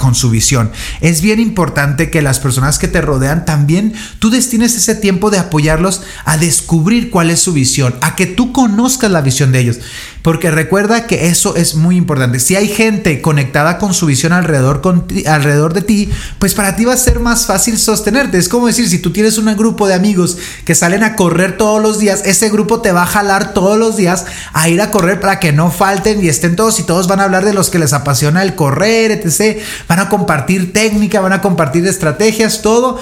con 0.00 0.14
su 0.16 0.30
visión. 0.30 0.72
Es 1.00 1.20
bien 1.20 1.38
importante 1.38 2.10
que 2.10 2.20
las 2.20 2.40
personas 2.40 2.80
que 2.80 2.88
te 2.88 3.00
rodean 3.00 3.44
también 3.44 3.94
tú 4.18 4.28
destines 4.28 4.74
ese 4.74 4.96
tiempo 4.96 5.30
de 5.30 5.38
apoyarlos 5.38 6.02
a 6.24 6.36
descubrir 6.36 7.08
cuál 7.08 7.30
es 7.30 7.38
su 7.38 7.52
visión, 7.52 7.94
a 8.00 8.16
que 8.16 8.26
tú 8.26 8.52
conozcas 8.52 9.12
la 9.12 9.20
visión 9.20 9.52
de 9.52 9.60
ellos. 9.60 9.78
Porque 10.22 10.50
recuerda 10.50 11.06
que 11.06 11.28
eso 11.28 11.54
es 11.54 11.76
muy 11.76 11.96
importante. 11.96 12.40
Si 12.40 12.56
hay 12.56 12.66
gente 12.66 13.22
conectada 13.22 13.78
con 13.78 13.94
su 13.94 14.04
visión 14.04 14.32
alrededor, 14.32 14.82
alrededor 15.26 15.74
de 15.74 15.82
ti, 15.82 16.10
pues 16.40 16.54
para 16.54 16.74
ti 16.74 16.84
va 16.84 16.94
a 16.94 16.98
ser 16.98 17.20
más 17.20 17.46
fácil 17.46 17.78
sostenerte. 17.78 18.36
Es 18.36 18.48
como 18.48 18.66
decir, 18.66 18.88
si 18.88 18.98
tú 18.98 19.12
tienes 19.12 19.27
un 19.36 19.54
grupo 19.56 19.86
de 19.86 19.94
amigos 19.94 20.38
que 20.64 20.74
salen 20.74 21.02
a 21.02 21.16
correr 21.16 21.58
todos 21.58 21.82
los 21.82 21.98
días, 21.98 22.22
ese 22.24 22.48
grupo 22.48 22.80
te 22.80 22.92
va 22.92 23.02
a 23.02 23.06
jalar 23.06 23.52
todos 23.52 23.76
los 23.76 23.96
días 23.96 24.24
a 24.54 24.68
ir 24.68 24.80
a 24.80 24.90
correr 24.90 25.20
para 25.20 25.40
que 25.40 25.52
no 25.52 25.70
falten 25.70 26.24
y 26.24 26.28
estén 26.28 26.56
todos 26.56 26.80
y 26.80 26.84
todos 26.84 27.08
van 27.08 27.20
a 27.20 27.24
hablar 27.24 27.44
de 27.44 27.52
los 27.52 27.68
que 27.68 27.78
les 27.78 27.92
apasiona 27.92 28.42
el 28.42 28.54
correr, 28.54 29.10
etc. 29.10 29.60
Van 29.88 29.98
a 29.98 30.08
compartir 30.08 30.72
técnica, 30.72 31.20
van 31.20 31.32
a 31.32 31.42
compartir 31.42 31.86
estrategias, 31.86 32.62
todo 32.62 32.98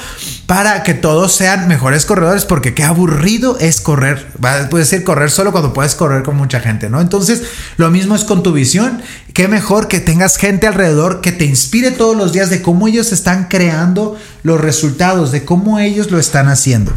para 0.46 0.84
que 0.84 0.94
todos 0.94 1.32
sean 1.34 1.66
mejores 1.66 2.06
corredores 2.06 2.44
porque 2.44 2.72
qué 2.72 2.84
aburrido 2.84 3.58
es 3.58 3.80
correr. 3.80 4.28
Puedes 4.70 4.90
decir 4.90 5.04
correr 5.04 5.30
solo 5.30 5.50
cuando 5.50 5.72
puedes 5.72 5.96
correr 5.96 6.22
con 6.22 6.36
mucha 6.36 6.60
gente, 6.60 6.88
¿no? 6.88 7.00
Entonces, 7.00 7.42
lo 7.76 7.90
mismo 7.90 8.14
es 8.14 8.22
con 8.22 8.44
tu 8.44 8.52
visión. 8.52 9.02
Qué 9.32 9.48
mejor 9.48 9.88
que 9.88 9.98
tengas 9.98 10.36
gente 10.36 10.68
alrededor 10.68 11.20
que 11.20 11.32
te 11.32 11.44
inspire 11.44 11.90
todos 11.90 12.16
los 12.16 12.32
días 12.32 12.48
de 12.48 12.62
cómo 12.62 12.86
ellos 12.86 13.12
están 13.12 13.48
creando 13.48 14.16
los 14.44 14.60
resultados, 14.60 15.32
de 15.32 15.44
cómo 15.44 15.80
ellos 15.80 16.12
lo 16.12 16.18
están 16.20 16.48
haciendo. 16.48 16.92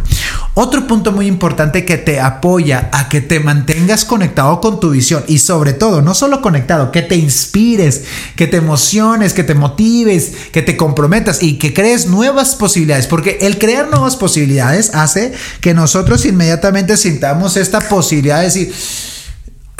Otro 0.55 0.87
punto 0.87 1.11
muy 1.11 1.27
importante 1.27 1.85
que 1.85 1.97
te 1.97 2.19
apoya 2.19 2.89
a 2.91 3.07
que 3.07 3.21
te 3.21 3.39
mantengas 3.39 4.03
conectado 4.03 4.59
con 4.59 4.79
tu 4.79 4.89
visión 4.89 5.23
y 5.27 5.39
sobre 5.39 5.73
todo, 5.73 6.01
no 6.01 6.13
solo 6.13 6.41
conectado, 6.41 6.91
que 6.91 7.01
te 7.01 7.15
inspires, 7.15 8.03
que 8.35 8.47
te 8.47 8.57
emociones, 8.57 9.33
que 9.33 9.43
te 9.43 9.55
motives, 9.55 10.33
que 10.51 10.61
te 10.61 10.75
comprometas 10.75 11.41
y 11.43 11.57
que 11.57 11.73
crees 11.73 12.07
nuevas 12.07 12.55
posibilidades, 12.55 13.07
porque 13.07 13.37
el 13.41 13.57
crear 13.57 13.89
nuevas 13.89 14.15
posibilidades 14.17 14.93
hace 14.95 15.33
que 15.61 15.73
nosotros 15.73 16.25
inmediatamente 16.25 16.97
sintamos 16.97 17.55
esta 17.55 17.79
posibilidad 17.79 18.39
de 18.39 18.45
decir, 18.45 18.73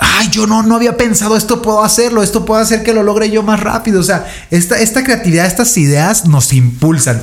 ay, 0.02 0.30
yo 0.30 0.48
no, 0.48 0.64
no 0.64 0.76
había 0.76 0.98
pensado 0.98 1.36
esto 1.36 1.62
puedo 1.62 1.84
hacerlo, 1.84 2.24
esto 2.24 2.46
puedo 2.46 2.62
hacer 2.62 2.84
que 2.84 2.94
lo 2.94 3.04
logre 3.04 3.30
yo 3.30 3.44
más 3.44 3.60
rápido. 3.60 4.00
O 4.00 4.04
sea, 4.04 4.26
esta, 4.52 4.80
esta 4.80 5.04
creatividad, 5.04 5.46
estas 5.46 5.76
ideas 5.78 6.26
nos 6.26 6.54
impulsan. 6.54 7.22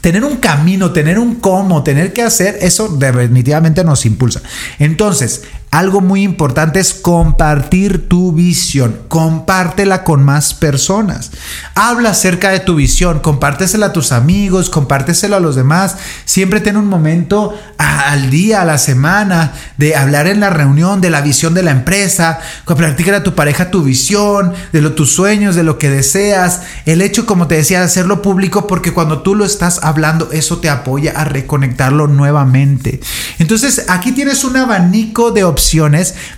tener 0.00 0.24
un 0.24 0.36
camino, 0.36 0.92
tener 0.92 1.18
un 1.18 1.36
cómo, 1.36 1.82
tener 1.82 2.12
que 2.12 2.22
hacer, 2.22 2.58
eso 2.60 2.88
definitivamente 2.88 3.84
nos 3.84 4.06
impulsa. 4.06 4.42
Entonces, 4.78 5.42
algo 5.72 6.02
muy 6.02 6.22
importante 6.22 6.80
es 6.80 6.92
compartir 6.92 8.06
tu 8.06 8.32
visión. 8.32 9.00
Compártela 9.08 10.04
con 10.04 10.22
más 10.22 10.52
personas. 10.52 11.30
Habla 11.74 12.10
acerca 12.10 12.50
de 12.50 12.60
tu 12.60 12.74
visión. 12.74 13.20
Compártesela 13.20 13.86
a 13.86 13.92
tus 13.94 14.12
amigos, 14.12 14.68
compártesela 14.68 15.38
a 15.38 15.40
los 15.40 15.56
demás. 15.56 15.96
Siempre 16.26 16.60
ten 16.60 16.76
un 16.76 16.88
momento 16.88 17.58
al 17.78 18.28
día, 18.28 18.60
a 18.60 18.64
la 18.66 18.76
semana, 18.76 19.54
de 19.78 19.96
hablar 19.96 20.26
en 20.26 20.40
la 20.40 20.50
reunión 20.50 21.00
de 21.00 21.08
la 21.08 21.22
visión 21.22 21.54
de 21.54 21.62
la 21.62 21.70
empresa. 21.70 22.40
Practícale 22.66 23.16
a 23.16 23.24
tu 23.24 23.34
pareja 23.34 23.70
tu 23.70 23.82
visión, 23.82 24.52
de 24.74 24.82
lo, 24.82 24.92
tus 24.92 25.14
sueños, 25.14 25.56
de 25.56 25.62
lo 25.62 25.78
que 25.78 25.88
deseas. 25.88 26.60
El 26.84 27.00
hecho, 27.00 27.24
como 27.24 27.46
te 27.46 27.54
decía, 27.54 27.78
de 27.78 27.86
hacerlo 27.86 28.20
público, 28.20 28.66
porque 28.66 28.92
cuando 28.92 29.22
tú 29.22 29.34
lo 29.34 29.46
estás 29.46 29.82
hablando, 29.82 30.32
eso 30.32 30.58
te 30.58 30.68
apoya 30.68 31.12
a 31.16 31.24
reconectarlo 31.24 32.08
nuevamente. 32.08 33.00
Entonces, 33.38 33.86
aquí 33.88 34.12
tienes 34.12 34.44
un 34.44 34.58
abanico 34.58 35.30
de 35.30 35.44
opciones 35.44 35.61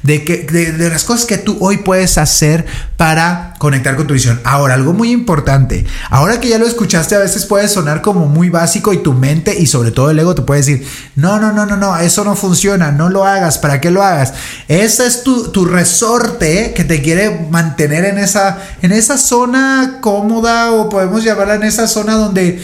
de, 0.03 0.25
que, 0.25 0.39
de, 0.45 0.89
las 0.91 1.05
cosas 1.05 1.27
que 1.27 1.39
tú 1.39 1.57
hoy 1.61 1.79
puedes 1.79 2.19
hacer 2.19 2.67
para 2.97 3.55
conectar 3.59 3.97
con 3.97 4.07
tu 4.07 4.15
visión. 4.15 4.41
Ahora, 4.45 4.75
algo 4.75 4.93
muy 4.93 5.11
importante, 5.11 5.85
ahora 6.11 6.39
que 6.39 6.49
ya 6.49 6.59
lo 6.59 6.67
escuchaste, 6.67 7.15
a 7.15 7.19
veces 7.19 7.47
puede 7.47 7.69
sonar 7.69 8.03
como 8.03 8.27
muy 8.27 8.51
básico 8.51 8.93
y 8.93 8.99
tu 8.99 9.13
mente 9.13 9.59
y 9.59 9.67
sobre 9.67 9.91
todo 9.91 10.11
el 10.11 10.19
ego 10.19 10.35
te 10.35 10.43
puede 10.43 10.61
decir, 10.61 10.87
no, 11.17 11.41
no, 11.41 11.53
no, 11.53 11.67
no, 11.67 11.77
no, 11.77 11.97
eso 11.97 12.23
no 12.25 12.37
funciona, 12.37 12.93
no 12.93 13.09
lo 13.09 13.25
hagas, 13.25 13.59
¿para 13.59 13.81
qué 13.81 13.91
lo 13.91 14.03
hagas? 14.03 14.35
Ese 14.69 15.07
es 15.07 15.25
tu, 15.25 15.51
tu 15.51 15.65
resorte 15.65 16.73
que 16.75 16.85
te 16.85 17.03
quiere 17.03 17.49
mantener 17.51 18.05
en 18.05 18.19
esa, 18.19 18.59
en 18.83 18.93
esa 18.93 19.19
zona 19.19 19.99
cómoda 20.01 20.71
o 20.73 20.89
podemos 20.89 21.25
llamarla 21.25 21.57
en 21.57 21.65
esa 21.65 21.89
zona 21.89 22.15
donde 22.15 22.63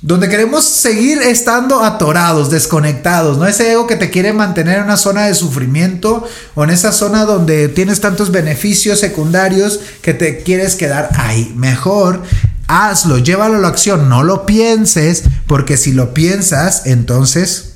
donde 0.00 0.28
queremos 0.28 0.64
seguir 0.64 1.18
estando 1.18 1.82
atorados, 1.82 2.50
desconectados, 2.50 3.36
¿no? 3.36 3.46
Ese 3.46 3.72
ego 3.72 3.86
que 3.86 3.96
te 3.96 4.10
quiere 4.10 4.32
mantener 4.32 4.78
en 4.78 4.84
una 4.84 4.96
zona 4.96 5.26
de 5.26 5.34
sufrimiento 5.34 6.24
o 6.54 6.64
en 6.64 6.70
esa 6.70 6.92
zona 6.92 7.24
donde 7.24 7.68
tienes 7.68 8.00
tantos 8.00 8.30
beneficios 8.30 9.00
secundarios 9.00 9.80
que 10.00 10.14
te 10.14 10.42
quieres 10.44 10.76
quedar 10.76 11.10
ahí. 11.16 11.52
Mejor 11.56 12.22
hazlo, 12.68 13.18
llévalo 13.18 13.56
a 13.56 13.60
la 13.60 13.68
acción, 13.68 14.08
no 14.08 14.22
lo 14.22 14.46
pienses, 14.46 15.24
porque 15.46 15.76
si 15.76 15.92
lo 15.92 16.14
piensas, 16.14 16.82
entonces 16.84 17.74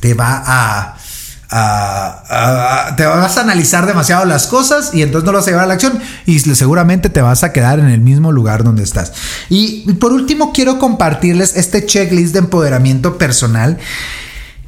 te 0.00 0.12
va 0.14 0.42
a 0.44 0.98
te 1.48 3.06
vas 3.06 3.38
a 3.38 3.40
analizar 3.40 3.86
demasiado 3.86 4.26
las 4.26 4.46
cosas 4.46 4.90
y 4.92 5.02
entonces 5.02 5.24
no 5.24 5.32
lo 5.32 5.38
vas 5.38 5.46
a 5.46 5.50
llevar 5.50 5.64
a 5.64 5.68
la 5.68 5.74
acción 5.74 5.98
y 6.26 6.38
seguramente 6.40 7.08
te 7.08 7.22
vas 7.22 7.42
a 7.42 7.52
quedar 7.52 7.78
en 7.78 7.88
el 7.88 8.00
mismo 8.00 8.32
lugar 8.32 8.64
donde 8.64 8.82
estás. 8.82 9.12
Y 9.48 9.90
por 9.94 10.12
último 10.12 10.52
quiero 10.52 10.78
compartirles 10.78 11.56
este 11.56 11.86
checklist 11.86 12.34
de 12.34 12.40
empoderamiento 12.40 13.16
personal 13.16 13.78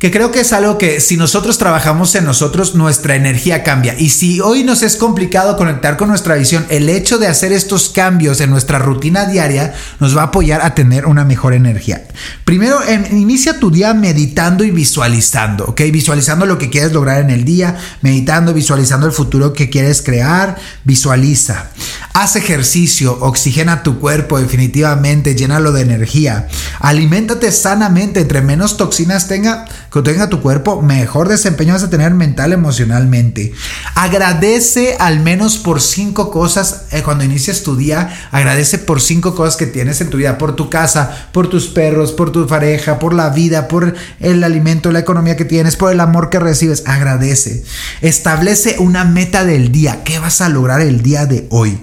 que 0.00 0.10
creo 0.10 0.32
que 0.32 0.40
es 0.40 0.54
algo 0.54 0.78
que 0.78 0.98
si 0.98 1.18
nosotros 1.18 1.58
trabajamos 1.58 2.14
en 2.14 2.24
nosotros, 2.24 2.74
nuestra 2.74 3.16
energía 3.16 3.62
cambia. 3.62 3.94
Y 3.98 4.08
si 4.08 4.40
hoy 4.40 4.64
nos 4.64 4.82
es 4.82 4.96
complicado 4.96 5.58
conectar 5.58 5.98
con 5.98 6.08
nuestra 6.08 6.36
visión, 6.36 6.64
el 6.70 6.88
hecho 6.88 7.18
de 7.18 7.26
hacer 7.26 7.52
estos 7.52 7.90
cambios 7.90 8.40
en 8.40 8.48
nuestra 8.48 8.78
rutina 8.78 9.26
diaria 9.26 9.74
nos 9.98 10.16
va 10.16 10.22
a 10.22 10.24
apoyar 10.26 10.62
a 10.62 10.74
tener 10.74 11.04
una 11.04 11.26
mejor 11.26 11.52
energía. 11.52 12.02
Primero, 12.46 12.78
inicia 13.10 13.60
tu 13.60 13.70
día 13.70 13.92
meditando 13.92 14.64
y 14.64 14.70
visualizando, 14.70 15.66
¿ok? 15.66 15.82
Visualizando 15.92 16.46
lo 16.46 16.56
que 16.56 16.70
quieres 16.70 16.94
lograr 16.94 17.20
en 17.20 17.28
el 17.28 17.44
día, 17.44 17.76
meditando, 18.00 18.54
visualizando 18.54 19.06
el 19.06 19.12
futuro 19.12 19.52
que 19.52 19.68
quieres 19.68 20.00
crear, 20.00 20.56
visualiza. 20.82 21.68
Haz 22.14 22.36
ejercicio, 22.36 23.18
oxigena 23.20 23.82
tu 23.82 24.00
cuerpo 24.00 24.40
definitivamente, 24.40 25.36
llénalo 25.36 25.72
de 25.72 25.82
energía. 25.82 26.48
Aliméntate 26.80 27.52
sanamente, 27.52 28.20
entre 28.20 28.40
menos 28.40 28.76
toxinas 28.78 29.28
tenga, 29.28 29.66
que 29.92 30.02
tenga 30.02 30.28
tu 30.28 30.40
cuerpo, 30.40 30.82
mejor 30.82 31.28
desempeño 31.28 31.72
vas 31.72 31.82
a 31.82 31.90
tener 31.90 32.14
mental, 32.14 32.52
emocionalmente. 32.52 33.52
Agradece 33.96 34.96
al 35.00 35.20
menos 35.20 35.58
por 35.58 35.80
cinco 35.80 36.30
cosas 36.30 36.84
eh, 36.92 37.02
cuando 37.02 37.24
inicies 37.24 37.64
tu 37.64 37.76
día. 37.76 38.28
Agradece 38.30 38.78
por 38.78 39.00
cinco 39.00 39.34
cosas 39.34 39.56
que 39.56 39.66
tienes 39.66 40.00
en 40.00 40.08
tu 40.08 40.18
vida, 40.18 40.38
por 40.38 40.54
tu 40.54 40.70
casa, 40.70 41.28
por 41.32 41.48
tus 41.48 41.66
perros, 41.66 42.12
por 42.12 42.30
tu 42.30 42.46
pareja, 42.46 42.98
por 42.98 43.14
la 43.14 43.30
vida, 43.30 43.66
por 43.66 43.94
el 44.20 44.44
alimento, 44.44 44.92
la 44.92 45.00
economía 45.00 45.36
que 45.36 45.44
tienes, 45.44 45.76
por 45.76 45.90
el 45.92 46.00
amor 46.00 46.30
que 46.30 46.38
recibes. 46.38 46.84
Agradece. 46.86 47.64
Establece 48.00 48.76
una 48.78 49.04
meta 49.04 49.44
del 49.44 49.72
día. 49.72 50.04
¿Qué 50.04 50.20
vas 50.20 50.40
a 50.40 50.48
lograr 50.48 50.80
el 50.80 51.02
día 51.02 51.26
de 51.26 51.46
hoy? 51.50 51.78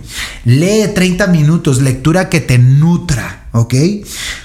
Lee 0.46 0.88
30 0.96 1.28
minutos, 1.28 1.82
lectura 1.82 2.30
que 2.30 2.39
te 2.39 2.58
nutra. 2.58 3.37
¿Ok? 3.60 3.74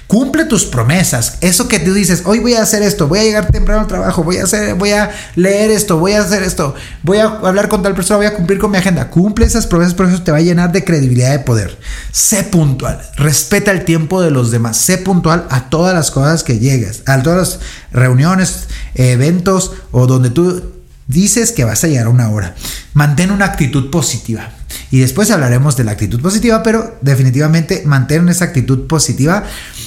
Cumple 0.06 0.44
tus 0.44 0.64
promesas. 0.64 1.38
Eso 1.40 1.68
que 1.68 1.78
tú 1.78 1.94
dices, 1.94 2.22
hoy 2.26 2.38
voy 2.38 2.54
a 2.54 2.62
hacer 2.62 2.82
esto, 2.82 3.08
voy 3.08 3.20
a 3.20 3.22
llegar 3.22 3.46
temprano 3.46 3.80
al 3.80 3.86
trabajo, 3.86 4.22
voy 4.22 4.36
a 4.36 4.44
hacer, 4.44 4.74
voy 4.74 4.90
a 4.90 5.10
leer 5.36 5.70
esto, 5.70 5.98
voy 5.98 6.12
a 6.12 6.20
hacer 6.20 6.42
esto, 6.42 6.74
voy 7.02 7.18
a 7.18 7.24
hablar 7.24 7.68
con 7.68 7.82
tal 7.82 7.94
persona, 7.94 8.18
voy 8.18 8.26
a 8.26 8.34
cumplir 8.34 8.58
con 8.58 8.70
mi 8.70 8.78
agenda. 8.78 9.08
Cumple 9.08 9.46
esas 9.46 9.66
promesas, 9.66 9.94
por 9.94 10.06
eso 10.06 10.22
te 10.22 10.32
va 10.32 10.38
a 10.38 10.42
llenar 10.42 10.72
de 10.72 10.84
credibilidad 10.84 11.30
de 11.30 11.38
poder. 11.38 11.78
Sé 12.10 12.42
puntual, 12.44 13.00
respeta 13.16 13.70
el 13.70 13.84
tiempo 13.84 14.20
de 14.20 14.30
los 14.30 14.50
demás, 14.50 14.76
sé 14.76 14.98
puntual 14.98 15.46
a 15.50 15.70
todas 15.70 15.94
las 15.94 16.10
cosas 16.10 16.44
que 16.44 16.58
llegas, 16.58 17.02
a 17.06 17.22
todas 17.22 17.38
las 17.38 17.58
reuniones, 17.92 18.68
eventos 18.94 19.72
o 19.92 20.06
donde 20.06 20.30
tú 20.30 20.72
dices 21.06 21.52
que 21.52 21.64
vas 21.64 21.84
a 21.84 21.88
llegar 21.88 22.06
a 22.06 22.10
una 22.10 22.30
hora. 22.30 22.54
Mantén 22.94 23.30
una 23.30 23.46
actitud 23.46 23.90
positiva. 23.90 24.50
Y 24.92 25.00
después 25.00 25.30
hablaremos 25.30 25.76
de 25.76 25.84
la 25.84 25.92
actitud 25.92 26.20
positiva, 26.20 26.62
pero 26.62 26.98
definitivamente 27.00 27.82
mantén 27.84 28.28
esa 28.28 28.44
actitud 28.44 28.86
positiva 28.86 29.42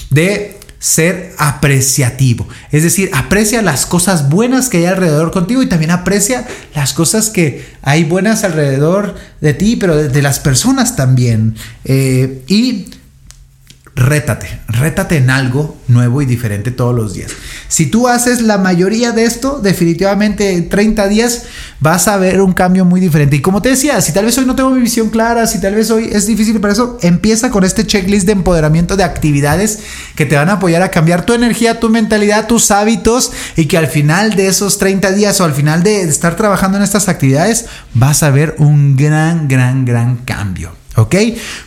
de 0.09 0.59
ser 0.79 1.33
apreciativo. 1.37 2.47
Es 2.71 2.83
decir, 2.83 3.11
aprecia 3.13 3.61
las 3.61 3.85
cosas 3.85 4.29
buenas 4.29 4.67
que 4.67 4.77
hay 4.77 4.85
alrededor 4.85 5.31
contigo 5.31 5.61
y 5.61 5.69
también 5.69 5.91
aprecia 5.91 6.47
las 6.73 6.93
cosas 6.93 7.29
que 7.29 7.65
hay 7.81 8.03
buenas 8.03 8.43
alrededor 8.43 9.15
de 9.41 9.53
ti, 9.53 9.77
pero 9.77 9.95
de, 9.95 10.21
las 10.21 10.39
personas 10.39 10.95
también. 10.95 11.55
Eh, 11.85 12.43
y 12.47 12.87
rétate, 13.95 14.60
rétate 14.67 15.15
en 15.17 15.29
algo 15.29 15.77
nuevo 15.88 16.21
y 16.21 16.25
diferente 16.25 16.71
todos 16.71 16.93
los 16.93 17.13
días. 17.13 17.31
Si 17.69 17.88
tú 17.88 18.10
haces 18.10 18.41
la 18.41 18.58
mayoría 18.58 19.13
de 19.13 19.23
esto, 19.23 19.60
definitivamente 19.63 20.51
en 20.51 20.67
30 20.67 21.08
días 21.08 21.43
vas 21.79 22.10
a 22.10 22.17
ver 22.17 22.41
un 22.41 22.51
cambio 22.51 22.84
muy 22.84 22.99
diferente. 22.99 23.38
Y 23.38 23.41
como 23.41 23.62
te 23.62 23.69
decía, 23.69 24.01
si 24.01 24.12
tal 24.12 24.25
vez 24.25 24.38
hoy 24.38 24.45
no 24.45 24.55
tengo 24.55 24.69
mi 24.71 24.81
visión 24.81 25.10
clara, 25.10 25.47
si 25.47 25.62
tal 25.62 25.75
vez 25.75 25.89
hoy 25.91 26.10
es 26.12 26.27
difícil 26.27 26.60
para 26.60 26.73
eso, 26.73 26.97
empieza 27.01 27.49
con 27.51 27.63
este 27.63 27.88
checklist 27.88 28.25
de 28.25 28.34
empoderamiento 28.34 28.97
de 28.97 29.05
actividades 29.05 29.79
que 30.15 30.25
te 30.25 30.36
van 30.36 30.49
a 30.49 30.53
apoyar 30.53 30.81
a 30.81 30.91
cambiar 30.91 31.25
tu 31.25 31.34
energía, 31.34 31.79
tu 31.79 31.89
mentalidad, 31.89 32.47
tus 32.47 32.71
hábitos 32.71 33.31
y 33.55 33.65
que 33.65 33.77
al 33.77 33.88
final 33.88 34.36
de 34.36 34.47
esos 34.47 34.77
30 34.77 35.12
días 35.12 35.39
o 35.39 35.45
al 35.45 35.53
final 35.53 35.84
de 35.84 36.01
estar 36.01 36.36
trabajando 36.36 36.77
en 36.77 36.84
estas 36.84 37.08
actividades 37.08 37.67
vas 37.93 38.23
a 38.23 38.29
ver 38.29 38.55
un 38.58 38.97
gran, 38.97 39.47
gran, 39.47 39.86
gran 39.86 40.17
cambio. 40.17 40.85
¿Ok? 40.95 41.15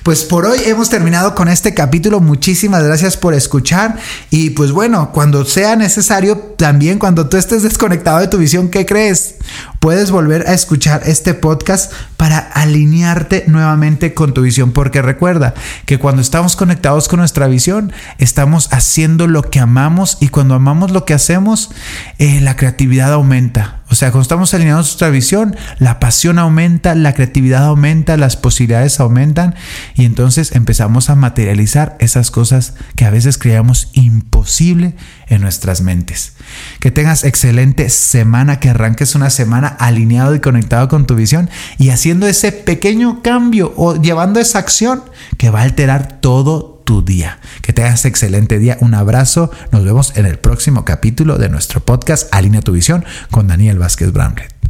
Pues 0.03 0.25
por 0.25 0.47
hoy 0.47 0.59
hemos 0.65 0.89
terminado 0.89 1.35
con 1.35 1.49
este 1.49 1.75
capítulo. 1.75 2.21
Muchísimas 2.21 2.83
gracias 2.83 3.17
por 3.17 3.35
escuchar. 3.35 3.97
Y 4.31 4.51
pues 4.51 4.73
bueno, 4.73 5.11
cuando 5.13 5.45
sea 5.45 5.77
necesario, 5.77 6.37
también 6.57 6.99
cuando 6.99 7.29
tú 7.29 7.37
estés 7.37 7.63
desconectado 7.63 8.21
de 8.21 8.29
tu 8.29 8.39
visión, 8.39 8.69
¿qué 8.71 8.87
crees? 8.87 9.35
Puedes 9.81 10.11
volver 10.11 10.49
a 10.49 10.55
escuchar 10.55 11.03
este 11.07 11.35
podcast 11.35 11.93
para 12.17 12.39
alinearte 12.39 13.45
nuevamente 13.47 14.13
con 14.13 14.35
tu 14.35 14.43
visión. 14.43 14.73
Porque 14.73 15.03
recuerda 15.03 15.55
que 15.87 15.99
cuando 15.99 16.21
estamos 16.21 16.57
conectados 16.57 17.09
con 17.09 17.21
nuestra 17.21 17.47
visión, 17.47 17.93
estamos 18.19 18.69
haciendo 18.73 19.27
lo 19.27 19.43
que 19.43 19.61
amamos 19.61 20.19
y 20.21 20.29
cuando 20.29 20.55
amamos 20.55 20.91
lo 20.91 21.05
que 21.05 21.15
hacemos, 21.15 21.71
eh, 22.19 22.41
la 22.41 22.57
creatividad 22.57 23.13
aumenta 23.13 23.79
o 23.91 23.95
sea, 23.95 24.11
cuando 24.11 24.23
estamos 24.23 24.53
alineados 24.53 24.87
a 24.87 24.89
nuestra 24.89 25.09
visión, 25.09 25.57
la 25.79 25.99
pasión 25.99 26.39
aumenta, 26.39 26.95
la 26.95 27.15
creatividad 27.15 27.65
aumenta, 27.65 28.19
las 28.19 28.37
posibilidades 28.37 29.01
aumentan 29.01 29.55
y 29.95 30.05
entonces 30.05 30.53
empezamos 30.53 31.09
a 31.09 31.15
materializar 31.15 31.97
esas 31.99 32.31
cosas 32.31 32.75
que 32.97 33.07
a 33.07 33.11
veces 33.11 33.39
creíamos 33.39 33.89
imposible 33.95 34.95
en 35.29 35.41
nuestras 35.41 35.81
mentes. 35.81 36.35
Que 36.81 36.91
tengas 36.91 37.25
excelente 37.25 37.89
semana, 37.89 38.61
que 38.61 38.69
arranques 38.69 39.15
una 39.15 39.31
semana 39.31 39.68
alineado 39.69 40.35
y 40.35 40.41
conectado 40.41 40.89
con 40.89 41.07
tu 41.07 41.15
visión 41.15 41.49
y 41.79 41.91
haciendo 41.91 42.27
ese 42.27 42.53
pequeño 42.53 43.23
cambio 43.23 43.73
o 43.77 44.01
llevando 44.01 44.41
esa 44.41 44.59
acción 44.59 45.03
que 45.37 45.51
va 45.51 45.61
a 45.61 45.65
alterar 45.65 46.21
todo 46.21 46.83
tu 46.85 47.03
día. 47.03 47.39
Que 47.63 47.73
tengas 47.73 48.05
excelente 48.07 48.59
día. 48.59 48.79
Un 48.81 48.95
abrazo. 48.95 49.51
Nos 49.73 49.85
vemos 49.85 50.17
en 50.17 50.27
el 50.27 50.39
próximo 50.39 50.85
capítulo 50.85 51.37
de 51.37 51.49
nuestro 51.49 51.81
podcast 51.81 52.33
Alinea 52.35 52.63
tu 52.63 52.73
visión 52.73 53.05
con 53.31 53.47
Daniel 53.47 53.79
Vázquez 53.79 54.13
Brownhead. 54.13 54.68